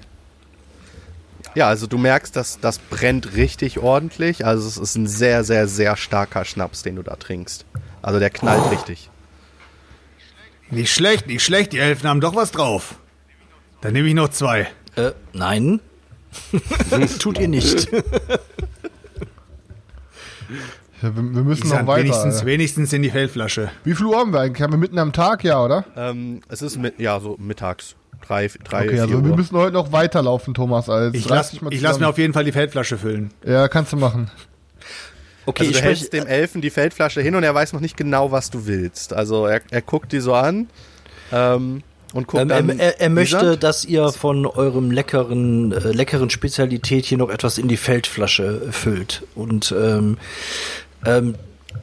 [1.55, 4.45] Ja, also du merkst, dass das brennt richtig ordentlich.
[4.45, 7.65] Also es ist ein sehr, sehr, sehr starker Schnaps, den du da trinkst.
[8.03, 9.11] Also der knallt richtig.
[10.71, 11.73] Nicht schlecht, nicht schlecht.
[11.73, 12.97] Die Elfen haben doch was drauf.
[13.81, 14.69] Dann nehme ich noch zwei.
[14.97, 15.81] Äh, nein.
[17.21, 17.89] Tut ihr nicht.
[21.05, 22.03] Ja, wir, wir müssen Ich noch weiter.
[22.05, 22.47] wenigstens, Alter.
[22.47, 23.71] wenigstens in die Feldflasche.
[23.85, 24.63] Wie viel Uhr haben wir eigentlich?
[24.63, 25.85] Haben wir mitten am Tag, ja, oder?
[25.97, 27.95] Ähm, es ist mit, ja so mittags.
[28.27, 29.37] Drei, drei Okay, also wir Uhr.
[29.37, 30.89] müssen heute noch weiterlaufen, Thomas.
[30.89, 33.31] Als Ich lasse lass mir auf jeden Fall die Feldflasche füllen.
[33.45, 34.31] Ja, kannst du machen.
[35.47, 37.99] Okay, Also ich du hältst dem Elfen die Feldflasche hin und er weiß noch nicht
[37.99, 39.13] genau, was du willst.
[39.13, 40.69] Also er, er guckt die so an
[41.33, 41.83] ähm,
[42.15, 42.79] und guckt Ähm, dann.
[42.79, 47.59] er, er, er möchte, dass ihr von eurem leckeren, äh, leckeren Spezialität hier noch etwas
[47.59, 49.25] in die Feldflasche äh, füllt.
[49.35, 50.17] Und ähm,
[51.05, 51.35] ähm,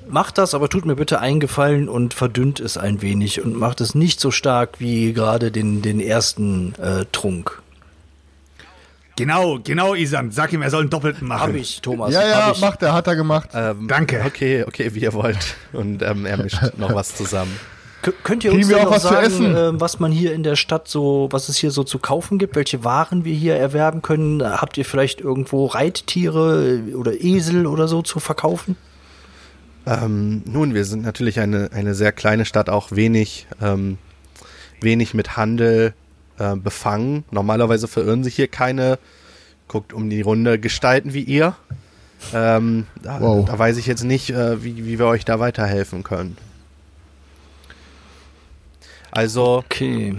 [0.08, 3.82] macht das, aber tut mir bitte einen Gefallen und verdünnt es ein wenig und macht
[3.82, 7.62] es nicht so stark wie gerade den, den ersten äh, Trunk.
[9.18, 10.32] Genau, genau, Isan.
[10.32, 11.42] Sag ihm, er soll einen doppelten machen.
[11.50, 12.14] Hab ich, Thomas.
[12.14, 12.62] ja, ja, hab ich.
[12.62, 13.50] macht er, hat er gemacht.
[13.54, 14.24] Ähm, Danke.
[14.26, 15.56] Okay, okay, wie ihr wollt.
[15.74, 17.56] Und ähm, er mischt noch was zusammen.
[18.02, 19.56] K könnt ihr uns denn auch noch was zu sagen, essen?
[19.56, 22.56] ähm, was man hier in der Stadt so, was es hier so zu kaufen gibt,
[22.56, 24.42] welche Waren wir hier erwerben können?
[24.42, 28.76] Habt ihr vielleicht irgendwo Reittiere äh, oder Esel oder so zu verkaufen?
[29.86, 33.98] Ähm, nun, wir sind natürlich eine, eine sehr kleine Stadt, auch wenig, ähm,
[34.80, 35.94] wenig mit Handel
[36.38, 37.24] äh, befangen.
[37.32, 39.00] Normalerweise verirren sich hier keine,
[39.68, 41.56] guckt um die Runde, Gestalten wie ihr.
[42.34, 43.46] Ähm, da, Wow.
[43.46, 46.38] da weiß ich jetzt nicht, äh, wie, wie wir euch da weiterhelfen können.
[49.12, 50.16] Also, Okay.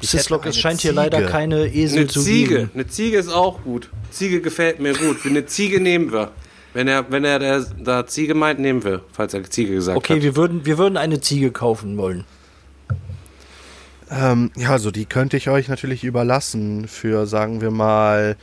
[0.00, 1.30] ich Sislok, hätte es scheint hier leider Ziege.
[1.30, 2.54] keine Esel Eine zu Ziege.
[2.58, 2.70] geben.
[2.74, 3.90] Eine Ziege ist auch gut.
[4.10, 5.16] Ziege gefällt mir gut.
[5.18, 6.30] Für eine Ziege nehmen wir.
[6.74, 10.16] Wenn er, wenn er der, da Ziege meint, nehmen wir, falls er Ziege gesagt Okay,
[10.16, 10.22] hat.
[10.22, 12.24] wir würden, wir würden eine Ziege kaufen wollen.
[14.10, 18.36] Ähm, ja, also die könnte ich euch natürlich überlassen für, sagen wir mal,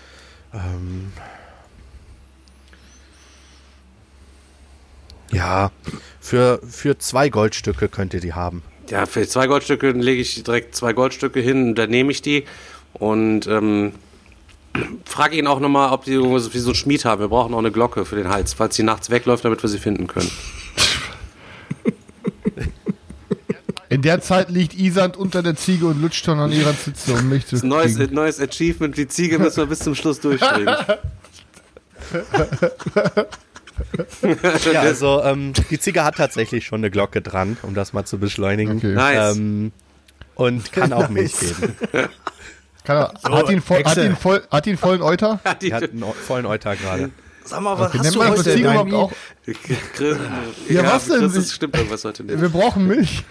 [0.54, 1.12] ähm,
[5.32, 5.72] ja,
[6.20, 8.64] für, für zwei Goldstücke könnt ihr die haben.
[8.90, 12.46] Ja, für zwei Goldstücke lege ich direkt zwei Goldstücke hin und dann nehme ich die.
[12.94, 13.94] Und ähm,
[15.06, 17.22] frage ihn auch nochmal, ob die irgendwas wie so einen Schmied haben.
[17.22, 19.80] Wir brauchen auch eine Glocke für den Hals, falls sie nachts wegläuft, damit wir sie
[19.80, 20.32] finden können.
[23.90, 27.28] In der Zeit liegt Isand unter der Ziege und lutscht schon an ihrer Zitze, um
[27.28, 28.96] mich zu Das ist ein neues, neues Achievement.
[28.96, 30.70] Die Ziege müssen wir bis zum Schluss durchstehen.
[34.72, 38.18] Ja, also ähm, die Ziege hat tatsächlich schon eine Glocke dran, um das mal zu
[38.18, 38.78] beschleunigen.
[38.78, 38.94] Okay.
[38.94, 39.36] Nice.
[39.36, 39.72] Ähm,
[40.36, 41.76] und kann auch Milch geben.
[42.84, 45.40] Kann er, hat, ihn voll, hat, ihn voll, hat ihn vollen Euter?
[45.62, 47.12] Die hat einen vollen Euter gerade.
[47.44, 49.12] Sag mal, was Okay, hast du das heute überhaupt auch?
[49.94, 50.18] Chris,
[50.70, 51.22] Ja, was denn?
[51.22, 52.40] Chris, das stimmt irgendwas heute nicht.
[52.40, 53.24] Wir brauchen Milch.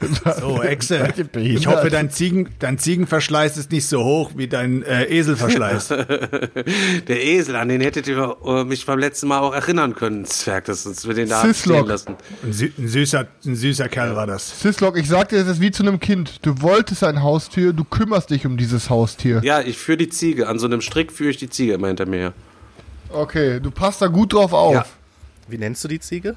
[0.38, 1.12] So, Exe.
[1.34, 5.88] Ich hoffe, dein, Ziegen, dein Ziegenverschleiß ist nicht so hoch wie dein äh, Eselverschleiß.
[7.08, 10.66] Der Esel, an den hättet ihr äh, mich beim letzten Mal auch erinnern können, Zwerg,
[10.66, 12.14] dass uns wir den da stehen lassen.
[12.44, 14.60] Ein, sü ein, süßer, ein süßer Kerl war das.
[14.60, 16.46] Sislok, ich sagte, es ist wie zu einem Kind.
[16.46, 19.40] Du wolltest ein Haustier, du kümmerst dich um dieses Haustier.
[19.42, 20.46] Ja, ich führe die Ziege.
[20.46, 22.32] An so einem Strick führe ich die Ziege immer hinter mir her.
[23.10, 24.74] Okay, du passt da gut drauf auf.
[24.74, 24.86] Ja.
[25.48, 26.36] Wie nennst du die Ziege?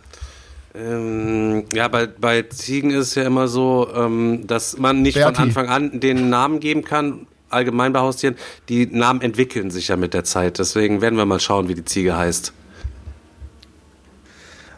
[0.74, 5.36] Ähm, ja, bei, bei Ziegen ist es ja immer so, ähm, dass man nicht Berti.
[5.36, 7.28] von Anfang an den Namen geben kann.
[7.50, 8.38] Allgemein bei Haustieren.
[8.70, 10.60] Die Namen entwickeln sich ja mit der Zeit.
[10.60, 12.54] Deswegen werden wir mal schauen, wie die Ziege heißt.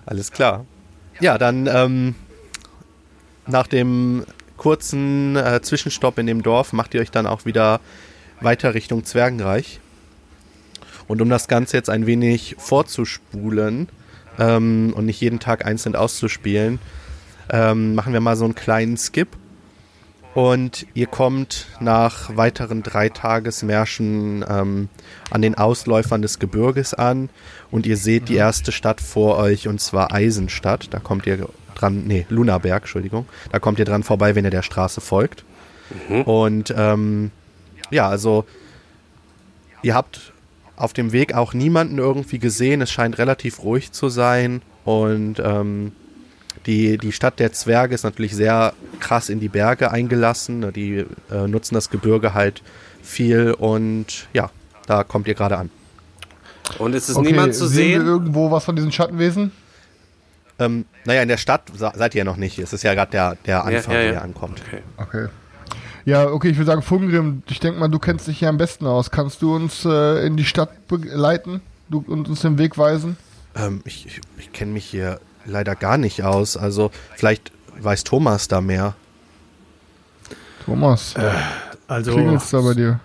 [0.07, 0.65] Alles klar.
[1.19, 2.15] Ja, dann ähm,
[3.45, 4.25] nach dem
[4.57, 7.79] kurzen äh, Zwischenstopp in dem Dorf macht ihr euch dann auch wieder
[8.41, 9.79] weiter Richtung Zwergenreich.
[11.07, 13.89] Und um das Ganze jetzt ein wenig vorzuspulen
[14.39, 16.79] ähm, und nicht jeden Tag einzeln auszuspielen,
[17.49, 19.29] ähm, machen wir mal so einen kleinen Skip.
[20.33, 24.89] Und ihr kommt nach weiteren drei Tagesmärschen ähm,
[25.29, 27.29] an den Ausläufern des Gebirges an
[27.69, 30.87] und ihr seht die erste Stadt vor euch und zwar Eisenstadt.
[30.91, 33.27] Da kommt ihr dran, nee, Lunaberg, Entschuldigung.
[33.51, 35.45] Da kommt ihr dran vorbei, wenn ihr der Straße folgt.
[36.25, 37.29] Und ähm,
[37.91, 38.45] ja, also
[39.83, 40.32] ihr habt
[40.75, 42.81] auf dem Weg auch niemanden irgendwie gesehen.
[42.81, 45.91] Es scheint relativ ruhig zu sein und ähm,
[46.65, 50.71] die, die Stadt der Zwerge ist natürlich sehr krass in die Berge eingelassen.
[50.73, 52.61] Die äh, nutzen das Gebirge halt
[53.01, 54.49] viel und ja,
[54.87, 55.69] da kommt ihr gerade an.
[56.79, 58.07] Und es ist Okay, niemand zu sehen wir sehen.
[58.07, 59.51] irgendwo was von diesen Schattenwesen?
[60.59, 62.59] Ähm, naja, in der Stadt seid ihr ja noch nicht.
[62.59, 64.09] Es ist ja gerade der, der Anfang, ja, ja.
[64.09, 64.61] wo ihr ankommt.
[64.67, 64.81] Okay.
[64.97, 65.27] Okay.
[66.05, 68.85] Ja, okay, ich würde sagen, Fungrim, ich denke mal, du kennst dich hier am besten
[68.85, 69.09] aus.
[69.11, 73.17] Kannst du uns äh, in die Stadt begleiten du, und uns den Weg weisen?
[73.55, 76.57] Ähm, ich ich, ich kenne mich hier leider gar nicht aus.
[76.57, 78.95] Also vielleicht weiß Thomas da mehr.
[80.65, 81.15] Thomas,
[81.87, 82.99] Also, klingelt's da bei dir?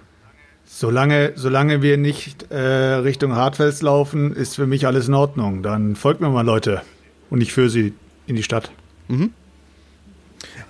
[0.65, 5.63] solange, solange wir nicht äh, Richtung Hartfels laufen, ist für mich alles in Ordnung.
[5.63, 6.83] Dann folgt mir mal, Leute.
[7.31, 7.95] Und ich führe sie
[8.27, 8.71] in die Stadt.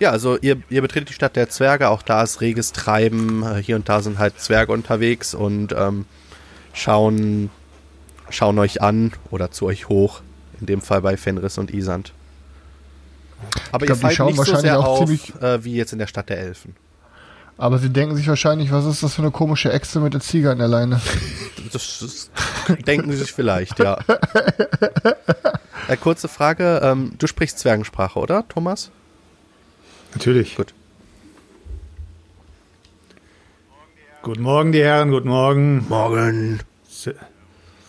[0.00, 3.42] Ja, also ihr, ihr betretet die Stadt der Zwerge, auch da ist reges Treiben.
[3.42, 6.04] Äh, Hier und da sind halt Zwerge unterwegs und ähm,
[6.72, 7.50] schauen,
[8.30, 10.20] schauen euch an oder zu euch hoch.
[10.60, 12.12] In dem Fall bei Fenris und Isand.
[13.70, 15.74] Aber Ich glaub, ihr die fallt nicht so wahrscheinlich sehr auch auf, ziemlich- äh, wie
[15.74, 16.74] jetzt in der Stadt der Elfen.
[17.56, 20.50] Aber sie denken sich wahrscheinlich, was ist das für eine komische Echse mit der Ziege
[20.50, 21.00] an der Leine?
[21.72, 22.30] Das, das
[22.86, 23.98] denken sie sich vielleicht, ja.
[25.88, 28.90] äh, kurze Frage, ähm, du sprichst Zwergensprache, oder, Thomas?
[30.14, 30.56] Natürlich.
[30.56, 30.74] Gut.
[34.22, 35.86] Guten Morgen, die Herren, guten Morgen.
[35.88, 36.60] Morgen.
[36.88, 37.14] Se-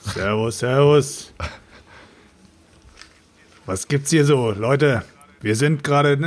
[0.05, 1.33] Servus, servus.
[3.65, 5.03] Was gibt's hier so, Leute?
[5.41, 6.17] Wir sind gerade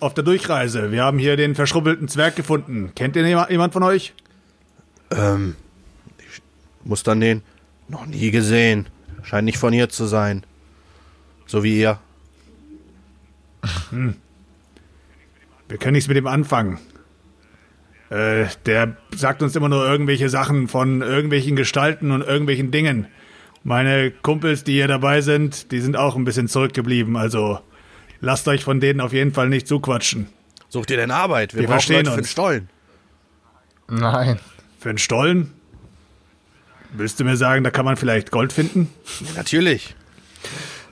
[0.00, 0.92] auf der Durchreise.
[0.92, 2.92] Wir haben hier den verschrubbelten Zwerg gefunden.
[2.94, 4.14] Kennt ihr jema- jemand von euch?
[5.10, 5.56] Ähm,
[6.18, 6.42] ich
[6.84, 7.42] muss dann den
[7.88, 8.88] noch nie gesehen.
[9.22, 10.44] Scheint nicht von hier zu sein.
[11.46, 11.98] So wie ihr.
[15.72, 16.78] Wir können nichts mit dem anfangen.
[18.10, 23.06] Äh, der sagt uns immer nur irgendwelche Sachen von irgendwelchen Gestalten und irgendwelchen Dingen.
[23.64, 27.16] Meine Kumpels, die hier dabei sind, die sind auch ein bisschen zurückgeblieben.
[27.16, 27.58] Also
[28.20, 30.26] lasst euch von denen auf jeden Fall nicht zuquatschen.
[30.68, 31.54] Sucht ihr denn Arbeit?
[31.54, 32.30] Wir, Wir brauchen verstehen Leute für den uns.
[32.30, 32.68] Stollen.
[33.88, 34.40] Nein.
[34.78, 35.54] Für einen Stollen?
[36.92, 38.92] Willst du mir sagen, da kann man vielleicht Gold finden?
[39.36, 39.96] Natürlich.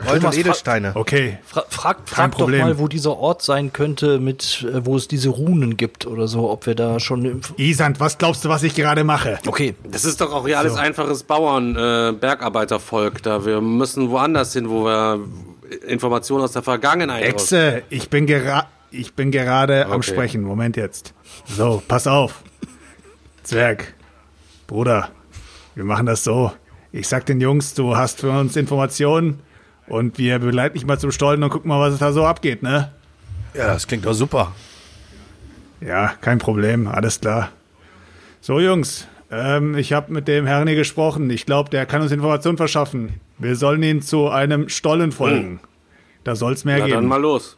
[0.07, 0.93] Gold und Edelsteine.
[0.95, 2.61] Okay, Fra frag frag doch Problem.
[2.63, 6.51] mal, wo dieser Ort sein könnte, mit äh, wo es diese Runen gibt oder so,
[6.51, 7.25] ob wir da schon.
[7.25, 9.39] Im Isand, was glaubst du, was ich gerade mache?
[9.47, 13.45] okay, Das ist doch auch hier alles einfaches Bauern, äh, Bergarbeitervolk da.
[13.45, 15.21] Wir müssen woanders hin, wo wir
[15.87, 20.03] Informationen aus der Vergangenheit aus- Exe, ich bin, gera ich bin gerade am Okay.
[20.11, 20.43] Sprechen.
[20.43, 21.15] Moment jetzt.
[21.47, 22.43] So, pass auf.
[23.45, 23.95] Zwerg,
[24.67, 25.11] Bruder,
[25.75, 26.53] wir machen das so.
[26.93, 29.41] Ich sag den Jungs, du hast für uns Informationen
[29.91, 32.91] und wir begleiten dich mal zum Stollen und gucken mal, was da so abgeht, ne?
[33.55, 34.53] Ja, das klingt doch super.
[35.81, 37.51] Ja, kein Problem, alles klar.
[38.41, 41.29] So, Jungs, ähm, ich habe mit dem Herrn hier gesprochen.
[41.31, 43.21] Ich glaube, der kann uns Informationen verschaffen.
[43.39, 45.61] Wir sollen ihn zu einem Stollen folgen.
[46.25, 47.07] Da soll's mehr Na dann geben.
[47.09, 47.57] mal los.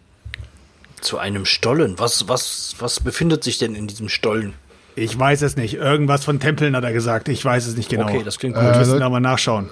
[1.00, 1.98] zu einem Stollen.
[1.98, 4.54] Was, was, was befindet sich denn in diesem Stollen?
[4.94, 5.74] Ich weiß es nicht.
[5.74, 7.28] Irgendwas von Tempeln hat er gesagt.
[7.28, 8.04] Ich weiß es nicht genau.
[8.04, 8.74] Okay, das klingt Wir gut.
[8.74, 9.68] Äh, müssen Leute- da mal nachschauen.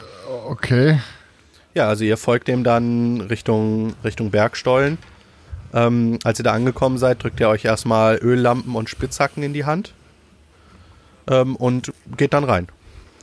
[0.48, 0.98] Okay.
[1.74, 4.98] Ja, also ihr folgt dem dann Richtung, Richtung Bergstollen.
[5.72, 9.64] Ähm, als ihr da angekommen seid, drückt ihr euch erstmal Öllampen und Spitzhacken in die
[9.64, 9.94] Hand
[11.28, 12.66] ähm, und geht dann rein.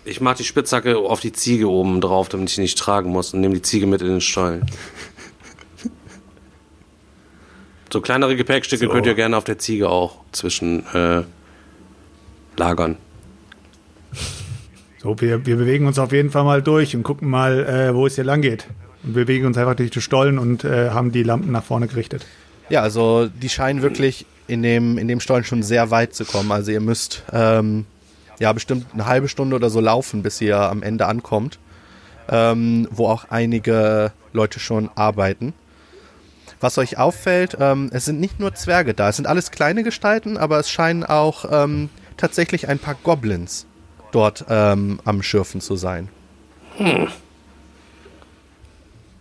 [0.06, 3.42] Ich mach die Spitzhacke auf die Ziege oben drauf, damit ich nicht tragen muss und
[3.42, 4.66] nehme die Ziege mit in den Stollen.
[7.90, 8.92] So kleinere Gepäckstücke So.
[8.92, 11.24] könnt ihr gerne auf der Ziege auch zwischen äh,
[12.58, 12.98] lagern.
[15.00, 18.08] So, wir, wir bewegen uns auf jeden Fall mal durch und gucken mal, äh, wo
[18.08, 18.66] es hier lang geht.
[19.04, 22.26] Und bewegen uns einfach durch die Stollen und äh, haben die Lampen nach vorne gerichtet.
[22.70, 26.52] Ja, also die scheinen wirklich in dem, in dem Stollen schon sehr weit zu kommen.
[26.52, 27.86] Also ihr müsst ähm,
[28.40, 31.60] ja bestimmt eine halbe Stunde oder so laufen, bis ihr am Ende ankommt,
[32.30, 35.54] ähm, wo auch einige Leute schon arbeiten.
[36.60, 40.38] Was euch auffällt, ähm, es sind nicht nur Zwerge da, es sind alles kleine Gestalten,
[40.38, 43.68] aber es scheinen auch ähm, tatsächlich ein paar Goblins
[44.18, 46.10] dort ähm, am Schürfen zu sein.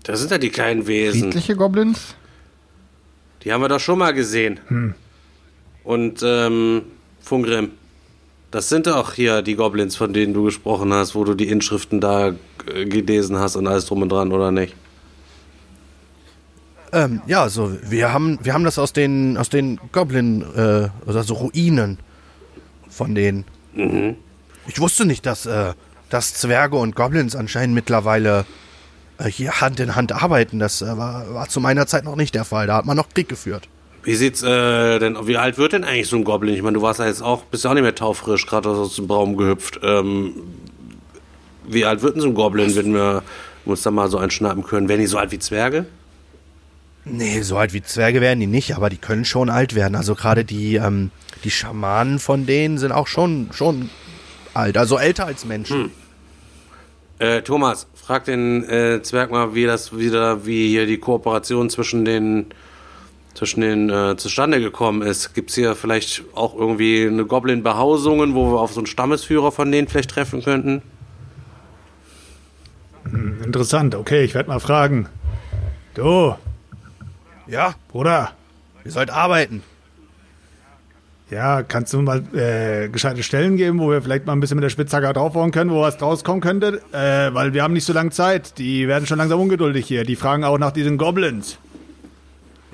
[0.03, 1.25] Da sind ja die kleinen Wesen.
[1.25, 2.15] Friedliche Goblins?
[3.43, 4.59] Die haben wir doch schon mal gesehen.
[5.85, 6.83] Und ähm,
[7.21, 7.73] Fungrim,
[8.51, 12.01] das sind doch hier die Goblins, von denen du gesprochen hast, wo du die Inschriften
[12.01, 12.35] da
[12.73, 14.75] äh, gelesen hast und alles drum und dran, oder nicht?
[16.93, 21.23] Ähm, ja, also wir haben, wir haben das aus den, aus den Goblin, äh, oder
[21.23, 21.99] so Ruinen
[22.89, 23.45] von denen.
[24.69, 25.75] Ich wusste nicht, dass, äh,
[26.11, 28.45] dass Zwerge und Goblins anscheinend mittlerweile
[29.19, 30.59] äh, hier Hand in Hand arbeiten.
[30.59, 32.67] Das äh, war, war zu meiner Zeit noch nicht der Fall.
[32.67, 33.69] Da hat man noch Krieg geführt.
[34.03, 36.55] Wie sieht's äh, denn, wie alt wird denn eigentlich so ein Goblin?
[36.55, 38.97] Ich meine, du warst ja jetzt auch, bist ja auch nicht mehr taufrisch, gerade aus
[38.97, 39.81] dem Baum gehüpft.
[39.83, 40.35] Ähm,
[41.67, 43.25] wie alt wird denn so ein Goblin, wenn wir
[43.65, 44.89] uns da mal so einschnappen können?
[44.89, 45.87] Werden die so alt wie Zwerge?
[47.05, 49.97] Nee, so alt wie Zwerge werden die nicht, aber die können schon alt werden.
[49.97, 51.11] Also gerade die, ähm,
[51.43, 53.91] die Schamanen von denen sind auch schon, schon
[54.57, 54.77] alt.
[54.77, 55.91] Also älter als Menschen.
[57.19, 62.05] Äh, Thomas, frag den äh, Zwerg mal, wie das wieder, wie hier die Kooperation zwischen
[62.05, 62.47] den
[63.35, 65.35] zwischen den äh, zustande gekommen ist.
[65.35, 69.89] Gibt's hier vielleicht auch irgendwie eine Goblin-Behausungen, wo wir auf so einen Stammesführer von denen
[69.89, 70.81] vielleicht treffen könnten?
[73.45, 75.09] Interessant, okay, ich werde mal fragen.
[75.95, 76.35] Du,
[77.47, 78.33] Ja, Bruder,
[78.85, 79.63] ihr sollt arbeiten.
[81.31, 84.63] Ja, kannst du mal äh, gescheite Stellen geben, wo wir vielleicht mal ein bisschen mit
[84.63, 86.81] der Spitzhacke draufhauen können, wo was draus kommen könnte?
[86.93, 88.59] Äh, weil wir haben nicht so lange Zeit.
[88.59, 90.05] Die werden schon langsam ungeduldig hier.
[90.05, 91.59] Die fragen auch nach diesen Goblins.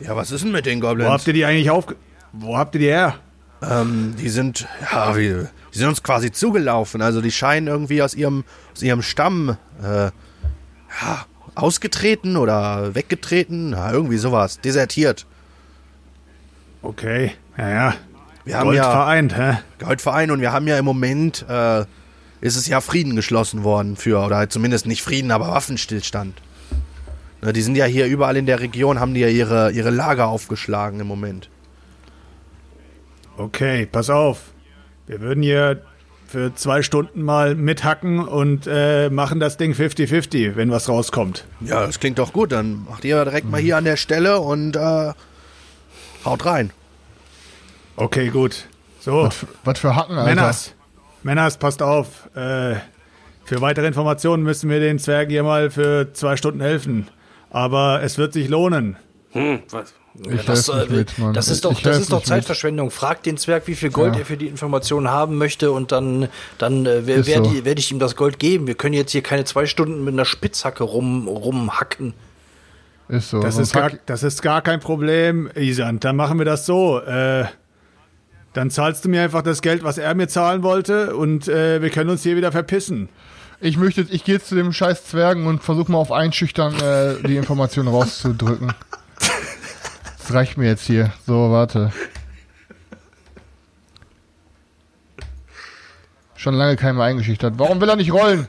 [0.01, 1.11] Ja, was ist denn mit den Wo Goblins?
[1.11, 1.97] habt ihr die eigentlich aufge...
[2.33, 3.15] Wo habt ihr die her?
[3.63, 7.01] Ähm, die sind, ja, wie, die sind uns quasi zugelaufen.
[7.01, 8.45] Also die scheinen irgendwie aus ihrem,
[8.75, 10.13] aus ihrem Stamm, äh, ja,
[11.55, 13.73] ausgetreten oder weggetreten.
[13.73, 14.61] Ja, irgendwie sowas.
[14.61, 15.27] Desertiert.
[16.83, 17.95] Okay, naja.
[18.45, 19.59] Wir haben Gold ja vereint, hä?
[19.78, 21.84] Goldverein und wir haben ja im Moment, äh,
[22.40, 26.34] ist es ja Frieden geschlossen worden für, oder zumindest nicht Frieden, aber Waffenstillstand.
[27.40, 30.26] Ne, die sind ja hier überall in der Region, haben die ja ihre, ihre Lager
[30.26, 31.49] aufgeschlagen im Moment.
[33.36, 34.40] Okay, pass auf.
[35.07, 35.82] Wir würden hier
[36.26, 41.45] für zwei Stunden mal mithacken und äh, machen das Ding 50-50, wenn was rauskommt.
[41.61, 42.53] Ja, das klingt doch gut.
[42.53, 45.12] Dann macht ihr direkt mal hier an der Stelle und äh,
[46.24, 46.72] haut rein.
[47.97, 48.64] Okay, gut.
[49.01, 50.28] So, Was, für- was für Hacken, Alter.
[50.34, 50.74] Männers.
[51.22, 52.28] Männers, passt auf.
[52.34, 52.76] Äh,
[53.45, 57.09] für weitere Informationen müssen wir den Zwergen hier mal für zwei Stunden helfen.
[57.51, 58.97] Aber es wird sich lohnen.
[59.32, 59.93] Hm, was?
[60.30, 61.32] Ich das, äh, mit, Mann.
[61.32, 62.36] das ist doch, Ich das ist doch nicht mit.
[62.40, 62.90] Zeitverschwendung.
[62.90, 64.20] Frag den Zwerg, wie viel Gold Ja.
[64.20, 66.28] er für die Informationen haben möchte und dann,
[66.59, 67.53] dann äh, werde so.
[67.53, 68.66] ich, werd ich ihm das Gold geben.
[68.66, 72.12] Wir können jetzt hier keine zwei Stunden mit einer Spitzhacke rum, rumhacken.
[73.09, 73.40] Ist so.
[73.40, 75.99] Das ist, gar, das ist gar kein Problem, Isan.
[76.01, 77.01] Dann machen wir das so.
[77.01, 77.45] Äh,
[78.53, 81.91] dann zahlst du mir einfach das Geld, was er mir zahlen wollte, und äh, wir
[81.91, 83.09] können uns hier wieder verpissen.
[83.61, 87.23] Ich möchte, ich gehe jetzt zu dem scheiß Zwergen und versuche mal auf Einschüchtern äh,
[87.27, 88.73] die Informationen rauszudrücken.
[90.19, 91.13] Das reicht mir jetzt hier.
[91.27, 91.93] So, warte.
[96.35, 97.55] Schon lange keiner mehr eingeschüchtert.
[97.57, 98.49] Warum will er nicht rollen?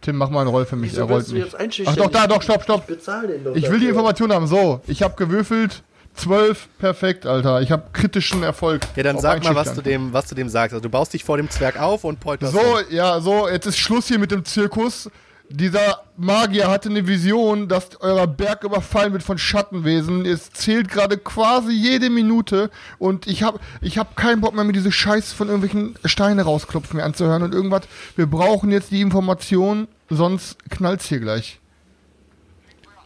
[0.00, 0.96] Tim, mach mal einen Roll für mich.
[0.96, 1.56] er rollt nicht.
[1.86, 2.86] Ach doch, da, doch, stopp, stopp.
[2.88, 4.46] Bezahl den doch Ich will die Information haben.
[4.48, 5.82] So, ich habe gewürfelt.
[6.16, 7.60] 12, perfekt, Alter.
[7.60, 8.82] Ich habe kritischen Erfolg.
[8.96, 10.74] Ja, dann sag mal, was du, dem, was du dem sagst.
[10.74, 12.80] Also du baust dich vor dem Zwerg auf und polterst So, rum.
[12.90, 15.10] ja, so, jetzt ist Schluss hier mit dem Zirkus.
[15.48, 20.26] Dieser Magier hatte eine Vision, dass euer Berg überfallen wird von Schattenwesen.
[20.26, 24.72] Es zählt gerade quasi jede Minute und ich habe ich hab keinen Bock mehr, mir
[24.72, 27.82] diese Scheiß von irgendwelchen Steine rausklopfen mir anzuhören und irgendwas.
[28.16, 31.60] Wir brauchen jetzt die Information, sonst knallt's hier gleich.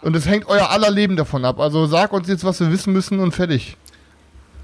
[0.02, 1.60] Und es hängt euer aller Leben davon ab.
[1.60, 3.76] Also sag uns jetzt, was wir wissen müssen und fertig.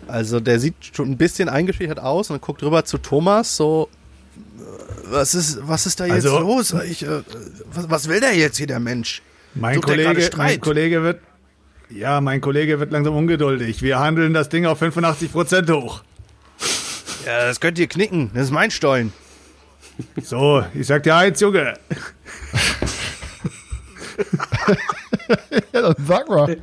[0.08, 3.88] Also der sieht schon ein bisschen eingeschüchtert aus und guckt rüber zu Thomas, so
[4.36, 4.60] äh,
[5.10, 6.72] was ist, was ist da jetzt Also- los?
[6.88, 7.22] Ich, äh,
[7.72, 9.20] was, was will der jetzt hier, der Mensch?
[9.54, 10.36] Mein Sucht Kollege, Streit?
[10.38, 11.20] mein Kollege wird.
[11.90, 13.80] Ja, mein Kollege wird langsam ungeduldig.
[13.82, 16.02] Wir handeln das Ding auf 85% hoch.
[17.24, 19.12] Ja, das könnt ihr knicken, das ist mein Stollen.
[20.22, 21.74] So, ich sag dir eins, Junge.
[25.72, 26.56] Ja, dann sag mal.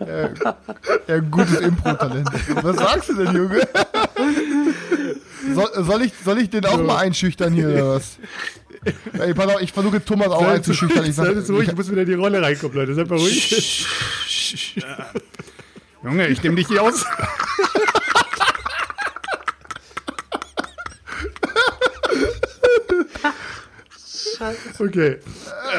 [0.00, 0.28] ja,
[1.06, 2.28] ja, gutes Impro-Talent.
[2.62, 3.68] Was sagst du denn, Junge?
[5.54, 8.18] Soll, soll, ich, soll ich den auch mal einschüchtern hier oder was?
[9.18, 11.04] Ey, pass auf, ich versuche Thomas auch einzuschüchtern.
[11.04, 12.94] Ich sag, Seid ruhig, ich, muss wieder in die Rolle reinkommen, Leute.
[12.94, 13.86] Seid mal ruhig.
[14.76, 15.10] Ja.
[16.02, 17.04] Junge, ich nehme dich hier aus.
[24.40, 25.18] Okay.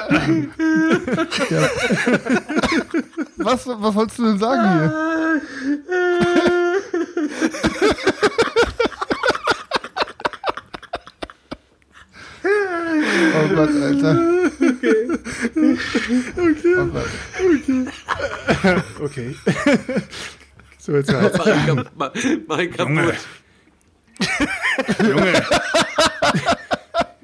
[3.38, 4.92] was, was sollst du denn sagen hier?
[13.34, 14.18] Oh Gott, Alter.
[16.78, 17.08] Oh Gott.
[19.02, 19.36] Okay.
[20.78, 21.38] So, jetzt halt.
[21.38, 22.14] Mach ihn kap- mach-
[22.48, 23.04] mach ihn Junge.
[23.04, 23.28] kaputt.
[25.08, 25.34] Junge.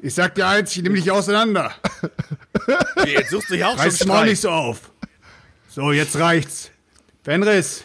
[0.01, 1.71] Ich sag dir eins, ich nehme dich auseinander.
[3.05, 4.91] Jetzt suchst du ja auch Reiß mal nicht so auf.
[5.69, 6.71] So, jetzt reicht's.
[7.23, 7.83] Fenris,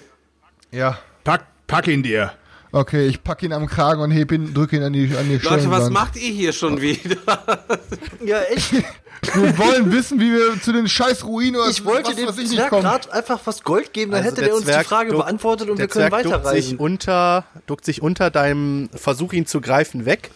[0.71, 0.99] Ja.
[1.25, 2.33] pack, pack ihn dir.
[2.71, 5.37] Okay, ich pack ihn am Kragen und heb ihn, drück ihn an die, an die
[5.37, 7.17] Leute, was macht ihr hier schon wieder?
[8.25, 8.73] Ja, echt.
[9.35, 12.39] Wir wollen wissen, wie wir zu den scheiß Ruinen oder Ich wollte was, dem was
[12.39, 12.83] ich nicht Zwerg kommen.
[12.83, 15.25] gerade einfach was Gold geben, dann Also hätte der der uns die Zwerg Frage duckt-
[15.25, 16.79] beantwortet und der wir können Zwerg duckt sich, weiterreisen.
[16.79, 20.31] unter, duckt sich unter deinem Versuch, ihn zu greifen, weg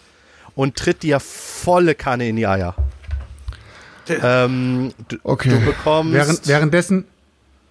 [0.56, 2.74] und tritt dir volle Kanne in die Eier.
[4.08, 5.50] Ähm, du, Okay.
[5.50, 7.04] du bekommst Während, währenddessen.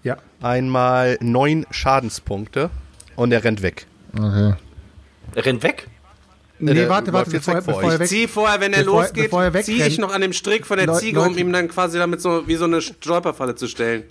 [0.04, 0.18] Ja.
[0.42, 2.70] einmal neun Schadenspunkte
[3.16, 3.88] und er rennt weg.
[4.14, 4.54] Okay.
[5.34, 5.88] Er rennt weg.
[6.60, 8.08] Nee, der warte, läuft warte, jetzt bevor, bevor er weg.
[8.08, 10.78] Zieh vorher, wenn er Bevor- losgeht, bevor er zieh ich noch an dem Strick von
[10.78, 11.40] der Leu- Ziege, um Leute.
[11.40, 14.04] ihm dann quasi damit so wie so eine Stolperfalle zu stellen.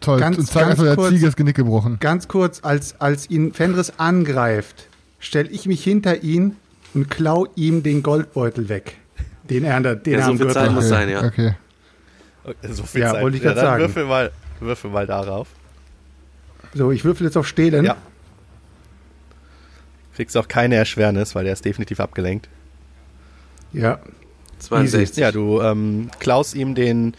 [0.00, 0.20] Toll.
[0.20, 1.10] Ganz- und zeig ganz einfach, der kurz.
[1.14, 1.96] Ziege ist Genick gebrochen.
[2.00, 6.56] Ganz kurz, als, als ihn Fenris angreift, stelle ich mich hinter ihn
[6.94, 8.96] und klau ihm den Goldbeutel weg.
[9.50, 11.22] Den er, an der- den Ja, er so am viel Gürtel Zeit muss sein, ja.
[11.24, 11.54] Okay.
[12.70, 13.22] So viel Ja, Zeit.
[13.22, 13.80] wollte ich ja, dann sagen.
[13.82, 14.30] Würfel mal,
[14.60, 15.48] würfel mal darauf.
[16.74, 17.84] So, ich würfel jetzt auf Stehlen.
[17.84, 17.96] Ja.
[20.16, 22.48] Kriegst auch keine Erschwernis, weil der ist definitiv abgelenkt.
[23.72, 23.98] ja.
[24.60, 25.16] 62.
[25.18, 27.14] Ja, du ähm, klaust ihm den.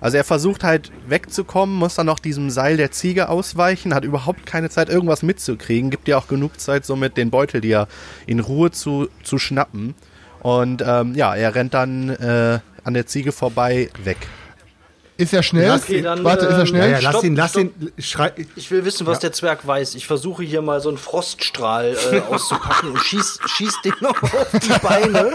[0.00, 4.44] Also er versucht halt wegzukommen, muss dann noch diesem Seil der Ziege ausweichen, hat überhaupt
[4.44, 7.88] keine Zeit, irgendwas mitzukriegen, gibt dir auch genug Zeit, somit den Beutel dir
[8.26, 9.94] in Ruhe zu, zu schnappen.
[10.40, 14.18] Und ähm, ja, er rennt dann äh, an der Ziege vorbei weg.
[15.16, 15.70] Ist er schnell?
[15.70, 16.90] Okay, dann, Warte, ist er ähm, schnell?
[16.90, 17.62] Ja, ja, lass Stopp, ihn, lass stopp.
[17.62, 17.92] ihn.
[17.98, 19.20] Schrei, Ich will wissen, was Ja.
[19.22, 19.94] der Zwerg weiß.
[19.94, 24.50] Ich versuche hier mal so einen Froststrahl äh, auszupacken und schieß, schieß den noch auf
[24.60, 25.32] die Beine,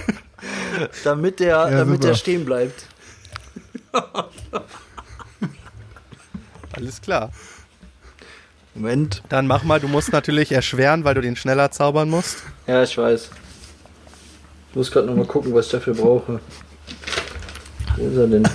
[1.05, 2.07] damit der, damit super.
[2.09, 2.83] der stehen bleibt.
[6.75, 7.31] Alles klar.
[8.75, 9.23] Moment.
[9.29, 12.43] Dann mach mal, du musst natürlich erschweren, weil du den schneller zaubern musst.
[12.67, 13.29] Ja, ich weiß.
[14.69, 16.39] Ich muss gerade noch mal gucken, was ich dafür brauche.
[17.97, 18.45] Wo ist er denn?
[18.45, 18.49] Äh.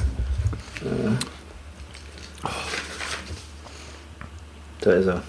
[4.81, 5.23] Da ist er.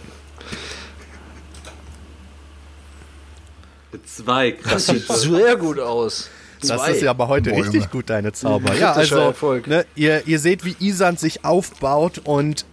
[3.91, 4.85] Mit zwei, krass.
[4.85, 6.29] Das sieht sehr gut aus.
[6.68, 7.88] Das ist ja aber heute Boah, richtig Junge.
[7.88, 8.74] gut, deine Zauber.
[8.80, 9.68] Ja, also, Erfolg.
[9.68, 12.66] ne, ihr, ihr seht, wie Isan sich aufbaut und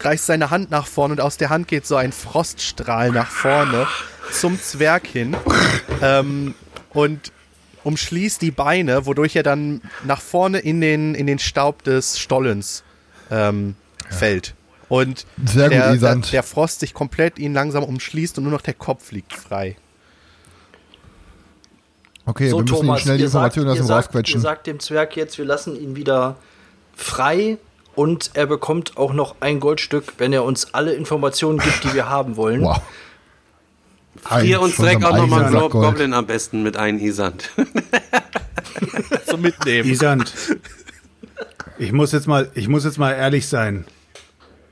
[0.00, 3.86] reißt seine Hand nach vorne und aus der Hand geht so ein Froststrahl nach vorne
[4.32, 5.36] zum Zwerg hin
[6.02, 6.54] ähm,
[6.90, 7.32] und
[7.84, 12.82] umschließt die Beine, wodurch er dann nach vorne in den, in den Staub des Stollens
[13.30, 13.74] ähm,
[14.08, 14.54] fällt.
[14.88, 16.32] Und Sehr gut, der, der, Isand.
[16.32, 19.76] der Frost sich komplett ihn langsam umschließt und nur noch der Kopf liegt frei.
[22.30, 23.90] Okay, so, wir müssen Thomas, ihm schnell die ihr sagt, Informationen aus ihr, dem sagt,
[23.90, 24.40] ihr rausquetschen.
[24.40, 26.36] sagt dem Zwerg jetzt, wir lassen ihn wieder
[26.94, 27.58] frei
[27.96, 32.08] und er bekommt auch noch ein Goldstück, wenn er uns alle Informationen gibt, die wir
[32.08, 32.62] haben wollen.
[32.62, 32.80] Wow.
[34.22, 35.72] Frier uns direkt so auch einem nochmal einen Glob.
[35.72, 37.50] Goblin am besten mit ein, Isand.
[39.26, 39.88] Zum Mitnehmen.
[39.88, 40.32] Isand,
[41.78, 43.86] ich muss jetzt mal, ich muss jetzt mal ehrlich sein.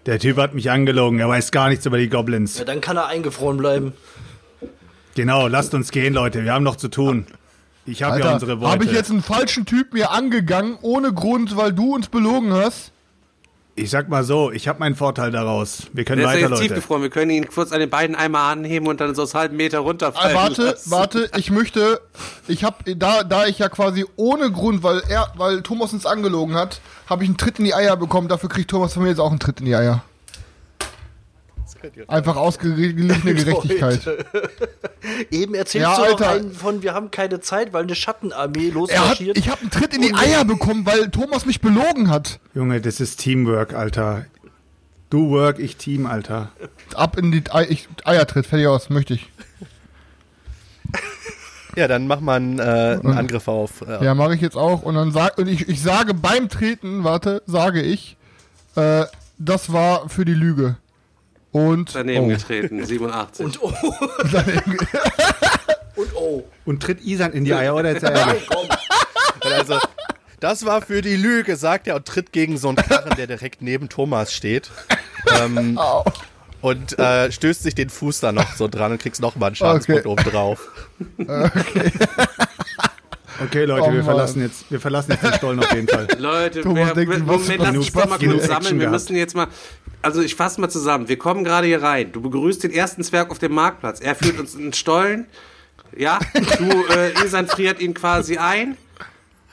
[0.06, 1.18] Der Typ hat mich angelogen.
[1.18, 2.58] Er weiß gar nichts über die Goblins.
[2.58, 3.94] Ja, dann kann er eingefroren bleiben.
[5.14, 6.44] Genau, lasst uns gehen, Leute.
[6.44, 7.26] Wir haben noch zu tun.
[7.88, 8.72] Ich habe ja unsere Worte.
[8.72, 12.92] habe ich jetzt einen falschen Typ mir angegangen, ohne Grund, weil du uns belogen hast?
[13.74, 15.84] Ich sag mal so, ich habe meinen Vorteil daraus.
[15.92, 16.74] Wir können Der ist ja weiter, jetzt Leute.
[16.74, 17.02] tiefgefroren.
[17.02, 19.78] Wir können ihn kurz an den beiden einmal anheben und dann so aus halben Meter
[19.78, 20.90] Ah, runterfallen warte, lassen.
[20.90, 22.00] warte, ich möchte,
[22.48, 26.56] ich habe da, da ich ja quasi ohne Grund, weil er, weil Thomas uns angelogen
[26.56, 28.26] hat, habe ich einen Tritt in die Eier bekommen.
[28.26, 30.02] Dafür kriegt Thomas von mir jetzt auch einen Tritt in die Eier.
[32.08, 34.00] Einfach ausgeglichene Gerechtigkeit.
[35.30, 36.30] Eben erzählst Ja, du noch Alter.
[36.30, 39.38] einen von, wir haben keine Zeit, weil eine Schattenarmee Er hat, losmarschiert.
[39.38, 42.40] ich habe einen Tritt in die Eier bekommen, weil Thomas mich belogen hat.
[42.54, 44.24] Junge, das ist Teamwork, Alter.
[45.10, 46.50] Du work, ich Team, Alter.
[46.94, 49.30] Ab in die Ei, ich, Eiertritt, fertig aus, möchte ich.
[51.76, 52.62] Ja, dann mach mal einen, äh,
[53.02, 53.82] einen Angriff auf.
[53.82, 54.82] Äh, Ja, mache ich jetzt auch.
[54.82, 58.16] Und dann sag, und ich, ich sage beim Treten, warte, sage ich,
[58.74, 59.04] äh,
[59.38, 60.76] das war für die Lüge.
[61.66, 62.28] Und Daneben oh.
[62.28, 63.44] getreten, 87.
[63.44, 63.72] und oh,
[65.96, 66.44] und oh.
[66.64, 67.92] Und tritt Isan in die Eier, oder?
[67.92, 68.48] Jetzt ehrlich?
[69.40, 69.78] Also,
[70.40, 73.62] das war für die Lüge, sagt er und tritt gegen so einen Karren, der direkt
[73.62, 74.70] neben Thomas steht.
[75.40, 75.78] Ähm,
[76.60, 79.56] und äh, stößt sich den Fuß da noch so dran und kriegst noch mal einen
[79.56, 80.08] Schadenspunkt Okay.
[80.08, 80.68] oben drauf.
[81.18, 81.92] Okay,
[83.40, 86.08] Leute, Oh, wir verlassen jetzt, wir verlassen jetzt den Stollen auf jeden Fall.
[86.18, 88.80] Leute, Thomas wir, denkt, Moment, lass uns doch mal kurz sammeln.
[88.80, 89.46] Wir müssen jetzt mal,
[90.02, 91.08] also ich fasse mal zusammen.
[91.08, 92.12] Wir kommen gerade hier rein.
[92.12, 94.00] Du begrüßt den ersten Zwerg auf dem Marktplatz.
[94.00, 95.26] Er führt uns in den Stollen.
[95.96, 96.18] Ja,
[96.58, 98.76] du, äh, Isan friert ihn quasi ein.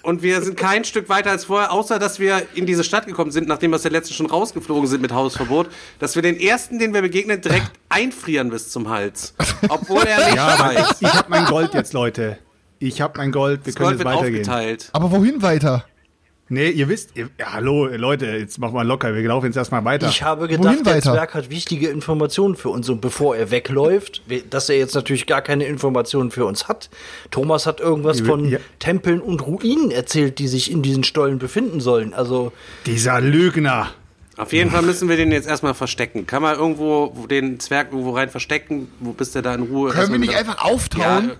[0.01, 3.31] Und wir sind kein Stück weiter als vorher, außer dass wir in diese Stadt gekommen
[3.31, 5.67] sind, nachdem wir aus der letzten schon rausgeflogen sind mit Hausverbot,
[5.97, 9.33] dass wir den ersten, den wir begegnen, direkt einfrieren bis zum Hals.
[9.67, 10.91] Obwohl er nicht Ja, weiß.
[11.01, 12.37] ich, ich habe mein Gold jetzt, Leute.
[12.79, 13.61] Ich habe mein Gold.
[13.65, 14.41] Wir Das können Gold jetzt wird weitergehen.
[14.49, 14.89] aufgeteilt.
[14.93, 15.85] Aber wohin weiter?
[16.47, 19.15] Nee, ihr wisst, ihr, ja, hallo, Leute, jetzt machen wir locker.
[19.15, 20.07] Wir laufen jetzt erstmal weiter.
[20.09, 21.13] Ich habe Wohin gedacht, der weiter?
[21.13, 25.25] Zwerg hat wichtige Informationen für uns und bevor er wegläuft, we- dass er jetzt natürlich
[25.25, 26.91] gar keine Informationen für uns hat.
[27.31, 28.59] Thomas hat irgendwas Ja, von ja.
[28.77, 32.13] Tempeln und Ruinen erzählt, die sich in diesen Stollen befinden sollen.
[32.13, 32.51] Also
[32.85, 33.87] Dieser Lügner.
[34.37, 36.27] Auf jeden Fall müssen wir den jetzt erstmal verstecken.
[36.27, 39.89] Kann man irgendwo wo den Zwerg irgendwo rein verstecken, wo bis der da in Ruhe
[39.91, 41.29] Können wir nicht einfach auftauen?
[41.29, 41.35] Ja,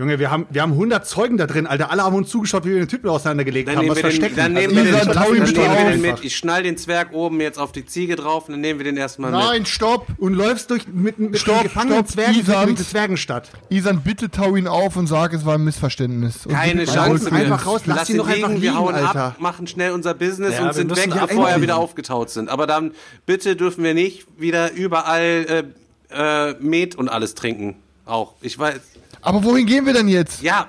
[0.00, 1.90] Junge, wir haben, wir haben 100 Zeugen da drin, Alter.
[1.90, 3.84] Alle haben uns zugeschaut, wie wir den Typen auseinandergelegt dann haben.
[3.84, 6.24] nehmen Was wir den, dann nehmen Also, wir den, dann nehmen schnell wir den mit.
[6.24, 8.96] Ich schnall den Zwerg oben jetzt auf die Ziege drauf und dann nehmen wir den
[8.96, 9.40] erstmal mit.
[9.40, 10.06] Nein, stopp!
[10.16, 12.66] und läufst durch, mit, mit Stopp, den gefangenen stopp, Zwergen Isan.
[12.68, 13.50] durch die Zwergenstadt.
[13.68, 16.46] Isan, bitte tau ihn auf und sag, es war ein Missverständnis.
[16.46, 17.28] Und Keine Chance.
[17.28, 19.24] Für einfach raus, lass ihn ihn doch einfach liegen, wir liegen, hauen Alter.
[19.24, 22.48] ab, machen schnell unser Business Ja, und sind weg, bevor er wieder aufgetaut sind.
[22.48, 22.92] Aber dann
[23.26, 25.66] bitte dürfen wir nicht wieder überall
[26.10, 27.76] äh, äh, Met und alles trinken.
[28.06, 28.32] Auch.
[28.40, 28.80] Ich weiß.
[29.22, 30.42] Aber wohin gehen wir denn jetzt?
[30.42, 30.68] Ja,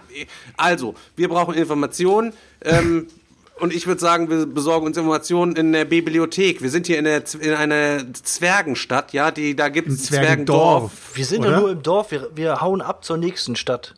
[0.58, 2.34] also, wir brauchen Informationen.
[2.64, 3.08] Ähm,
[3.60, 6.62] und ich würde sagen, wir besorgen uns Informationen in der Bibliothek.
[6.62, 10.92] Wir sind hier in, der, in einer Zwergenstadt, ja, die, da gibt es Zwergendorf.
[11.14, 11.52] wir sind Oder?
[11.52, 13.96] ja nur im Dorf, wir, wir hauen ab zur nächsten Stadt.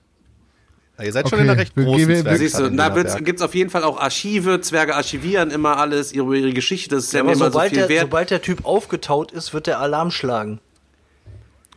[0.98, 3.42] Ja, ihr seid schon Okay, in einer recht großen Zwergstadt Siehst du, da gibt es
[3.46, 4.62] auf jeden Fall auch Archive.
[4.62, 6.96] Zwerge archivieren immer alles, ihre, ihre Geschichte.
[6.96, 8.02] Das ist ja, Aber immer so sobald, viel der, wert.
[8.02, 10.60] sobald der Typ aufgetaut ist, wird der Alarm schlagen.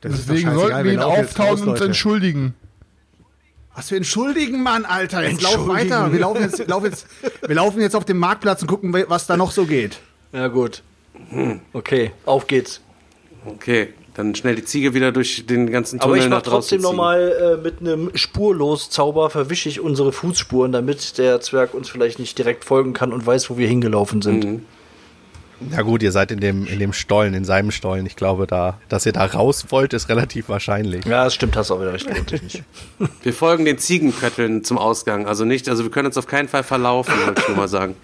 [0.03, 1.85] Das Deswegen sollten wir ihn auftauen und uns Leute.
[1.87, 2.55] entschuldigen.
[3.77, 5.23] Was für entschuldigen, Mann, Alter.
[5.23, 5.91] Jetzt lauf Entschuldigen.
[5.91, 6.13] weiter.
[6.13, 7.07] Wir laufen, jetzt, laufen jetzt,
[7.47, 9.99] wir laufen jetzt auf dem Marktplatz und gucken, was da noch so geht.
[10.33, 10.83] Ja gut.
[11.75, 12.81] Okay, auf geht's.
[13.45, 17.59] Okay, dann schnell die Ziege wieder durch den ganzen Aber Tunnel ich nach trotzdem nochmal
[17.59, 22.65] äh, mit einem Spurlos-Zauber verwische ich unsere Fußspuren, damit der Zwerg uns vielleicht nicht direkt
[22.65, 24.63] folgen kann und weiß, wo wir hingelaufen sind.
[25.61, 28.05] Na gut, ihr seid in dem, in dem Stollen, in seinem Stollen.
[28.05, 31.05] Ich glaube, da, dass ihr da raus wollt, ist relativ wahrscheinlich.
[31.07, 32.07] Ja, das stimmt, hast du auch wieder recht.
[33.23, 35.27] Wir folgen den Ziegenkötteln zum Ausgang.
[35.27, 37.97] Also nicht, also wir können uns auf keinen Fall verlaufen, wollte ich nur mal sagen.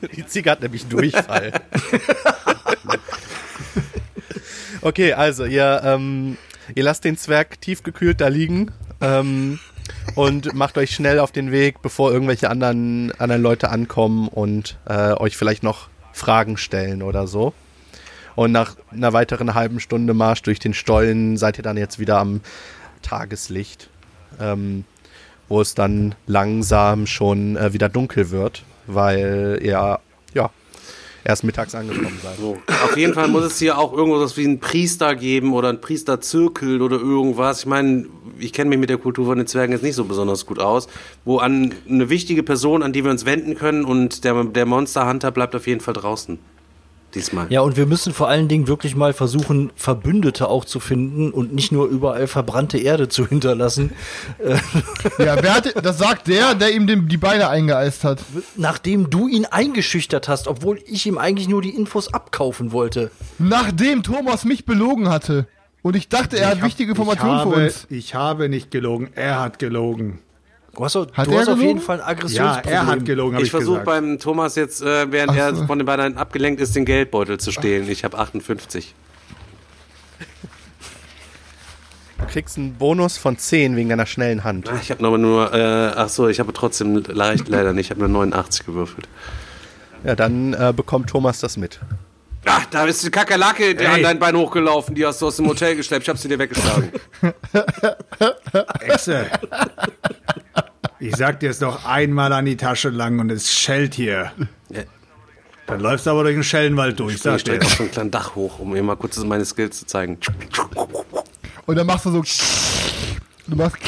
[0.16, 1.52] Die Ziege hat nämlich Durchfall.
[4.82, 6.36] okay, also ihr, ähm,
[6.74, 8.70] ihr lasst den Zwerg tiefgekühlt da liegen
[9.00, 9.58] ähm,
[10.14, 15.12] und macht euch schnell auf den Weg, bevor irgendwelche anderen, anderen Leute ankommen und äh,
[15.12, 15.88] euch vielleicht noch
[16.20, 17.52] Fragen stellen oder so.
[18.36, 22.18] Und nach einer weiteren halben Stunde Marsch durch den Stollen seid ihr dann jetzt wieder
[22.18, 22.40] am
[23.02, 23.90] Tageslicht,
[24.38, 24.84] ähm,
[25.48, 29.98] wo es dann langsam schon äh, wieder dunkel wird, weil ihr
[30.34, 30.50] ja
[31.24, 32.34] erst mittags angekommen sein.
[32.38, 32.58] So.
[32.84, 36.82] Auf jeden Fall muss es hier auch irgendwas wie einen Priester geben oder einen Priesterzirkel
[36.82, 37.60] oder irgendwas.
[37.60, 38.06] Ich meine,
[38.40, 40.88] ich kenne mich mit der Kultur von den Zwergen jetzt nicht so besonders gut aus.
[41.24, 45.08] Wo an eine wichtige Person, an die wir uns wenden können und der, der Monster
[45.08, 46.38] Hunter bleibt auf jeden Fall draußen.
[47.14, 47.46] Diesmal.
[47.50, 51.52] Ja, und wir müssen vor allen Dingen wirklich mal versuchen, Verbündete auch zu finden und
[51.52, 53.92] nicht nur überall verbrannte Erde zu hinterlassen.
[55.18, 58.22] Ja, wer hat, das sagt der, der ihm den, die Beine eingeeist hat.
[58.56, 63.10] Nachdem du ihn eingeschüchtert hast, obwohl ich ihm eigentlich nur die Infos abkaufen wollte.
[63.38, 65.46] Nachdem Thomas mich belogen hatte.
[65.82, 67.86] Und ich dachte, er hat Ich hab- wichtige Informationen habe, für uns.
[67.90, 70.18] Ich habe nicht gelogen, er hat gelogen.
[70.76, 71.60] Du hast, Hat du er hast auf gelogen?
[71.62, 72.72] jeden Fall ein Ja, Aggressionsproblem.
[72.74, 75.66] er hat gelogen, Ich ich, versuche beim Thomas jetzt, äh, während Ach er so.
[75.66, 77.88] von den beiden abgelenkt ist, den Geldbeutel zu stehlen.
[77.90, 78.94] Ich habe 58.
[82.18, 84.68] Du kriegst einen Bonus von 10 wegen deiner schnellen Hand.
[84.68, 87.86] Ah, Ich habe aber nur, äh, ach so, ich habe trotzdem leicht leider nicht.
[87.86, 89.08] Ich habe nur 89 gewürfelt.
[90.04, 91.80] Ja, dann äh, bekommt Thomas das mit.
[92.46, 93.94] Ach, da ist die Kakerlake die Ey.
[93.94, 94.94] an dein Bein hochgelaufen.
[94.94, 96.04] Die hast du aus dem Hotel geschleppt.
[96.04, 96.90] Ich habe sie dir weggeschlagen.
[98.80, 99.26] Echse.
[100.98, 104.32] Ich sag dir es noch einmal an die Tasche lang und es schellt hier.
[104.70, 104.82] Ja.
[105.66, 107.64] Dann läufst du aber durch den Schellenwald durch, Ich stehe dir.
[107.66, 110.18] auf so einem kleinen Dach hoch, um mir mal kurz meine Skills zu zeigen.
[111.66, 112.22] Und dann machst du so.
[113.50, 113.78] Du machst.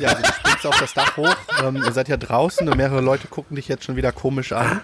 [0.00, 1.36] Ja, also du springst auf das Dach hoch.
[1.62, 4.80] Ähm, ihr seid ja draußen und mehrere Leute gucken dich jetzt schon wieder komisch an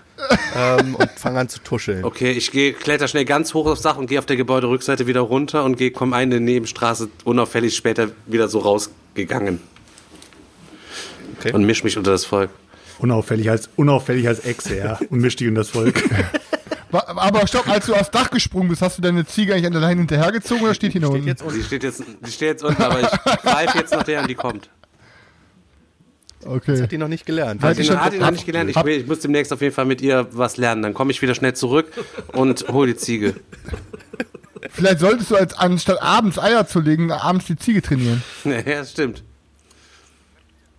[0.57, 2.05] ähm, und fangen an zu tuscheln.
[2.05, 5.21] Okay, ich gehe, kletter schnell ganz hoch aufs Dach und gehe auf der Gebäuderückseite wieder
[5.21, 9.61] runter und gehe, komme eine Nebenstraße unauffällig später wieder so rausgegangen.
[11.39, 11.53] Okay.
[11.53, 12.51] Und misch mich unter das Volk.
[13.01, 14.99] Unauffällig als, unauffällig als Echse, ja.
[15.11, 16.03] Und misch dich in das Volk.
[16.93, 19.81] Aber stopp, als du aufs Dach gesprungen bist, hast du deine Ziege eigentlich an der
[19.83, 21.29] Leine hinterhergezogen oder steht die noch Steht unten?
[21.29, 21.59] jetzt unten.
[21.59, 23.09] Die steht jetzt, die steht jetzt unten, aber ich
[23.43, 24.71] greife jetzt nach der und die kommt.
[26.47, 26.81] Okay.
[26.81, 27.63] Hat die noch nicht gelernt.
[27.63, 28.71] Halt Die schon- hat ihn noch nicht gelernt.
[28.71, 30.83] Ich, ich muss demnächst auf jeden Fall mit ihr was lernen.
[30.83, 31.93] Dann komme ich wieder schnell zurück
[32.33, 33.35] und hol die Ziege.
[34.71, 38.23] Vielleicht solltest du als anstatt abends Eier zu legen, abends die Ziege trainieren.
[38.45, 39.25] Ja, das stimmt.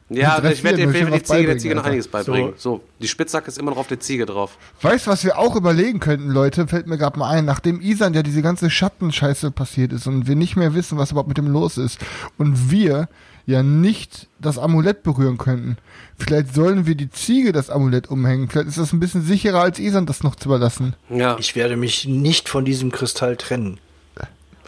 [0.10, 2.53] Ja, ich werde dir Fall die Ziege, der Ziege noch einiges beibringen.
[2.57, 2.82] So.
[2.99, 4.57] die Spitzhacke ist immer noch auf der Ziege drauf.
[4.82, 6.68] Weißt du, was wir auch überlegen könnten, Leute?
[6.68, 10.36] Fällt mir gerade mal ein, nachdem Isan ja diese ganze Schattenscheiße passiert ist und wir
[10.36, 11.99] nicht mehr wissen, was überhaupt mit dem los ist
[12.38, 13.07] und wir
[13.45, 15.78] ja nicht das Amulett berühren könnten.
[16.18, 18.47] Vielleicht sollen wir die Ziege das Amulett umhängen.
[18.49, 20.95] Vielleicht ist das ein bisschen sicherer, als Isan das noch zu überlassen.
[21.10, 21.38] Ja.
[21.39, 23.80] Ich werde mich nicht von diesem Kristall trennen.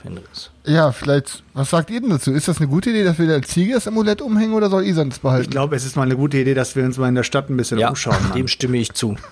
[0.01, 0.51] Fenris.
[0.65, 2.31] Ja, vielleicht, was sagt ihr denn dazu?
[2.31, 5.09] Ist das eine gute Idee, dass wir der Ziege das Amulett umhängen oder soll Isan
[5.09, 5.49] es Ich behalten?
[5.49, 7.57] glaube, es ist mal eine gute Idee, dass wir uns mal in der Stadt ein
[7.57, 8.17] bisschen Ja, umschauen.
[8.29, 8.37] Mann.
[8.37, 9.15] dem stimme ich zu.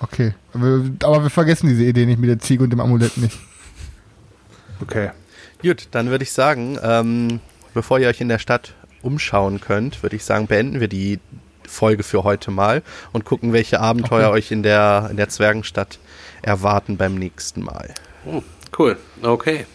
[0.00, 3.36] Okay, aber, aber wir vergessen diese Idee nicht mit der Ziege und dem Amulett nicht.
[4.80, 5.10] Okay.
[5.60, 7.40] Gut, dann würde ich sagen, ähm,
[7.74, 11.18] bevor ihr euch in der Stadt umschauen könnt, würde ich sagen, beenden wir die
[11.66, 15.98] Folge für heute mal und gucken, welche Abenteuer euch in der, in der Zwergenstadt
[16.42, 17.92] erwarten beim nächsten Mal.
[18.22, 18.42] Hm,
[18.78, 18.96] cool.
[19.22, 19.66] Okay.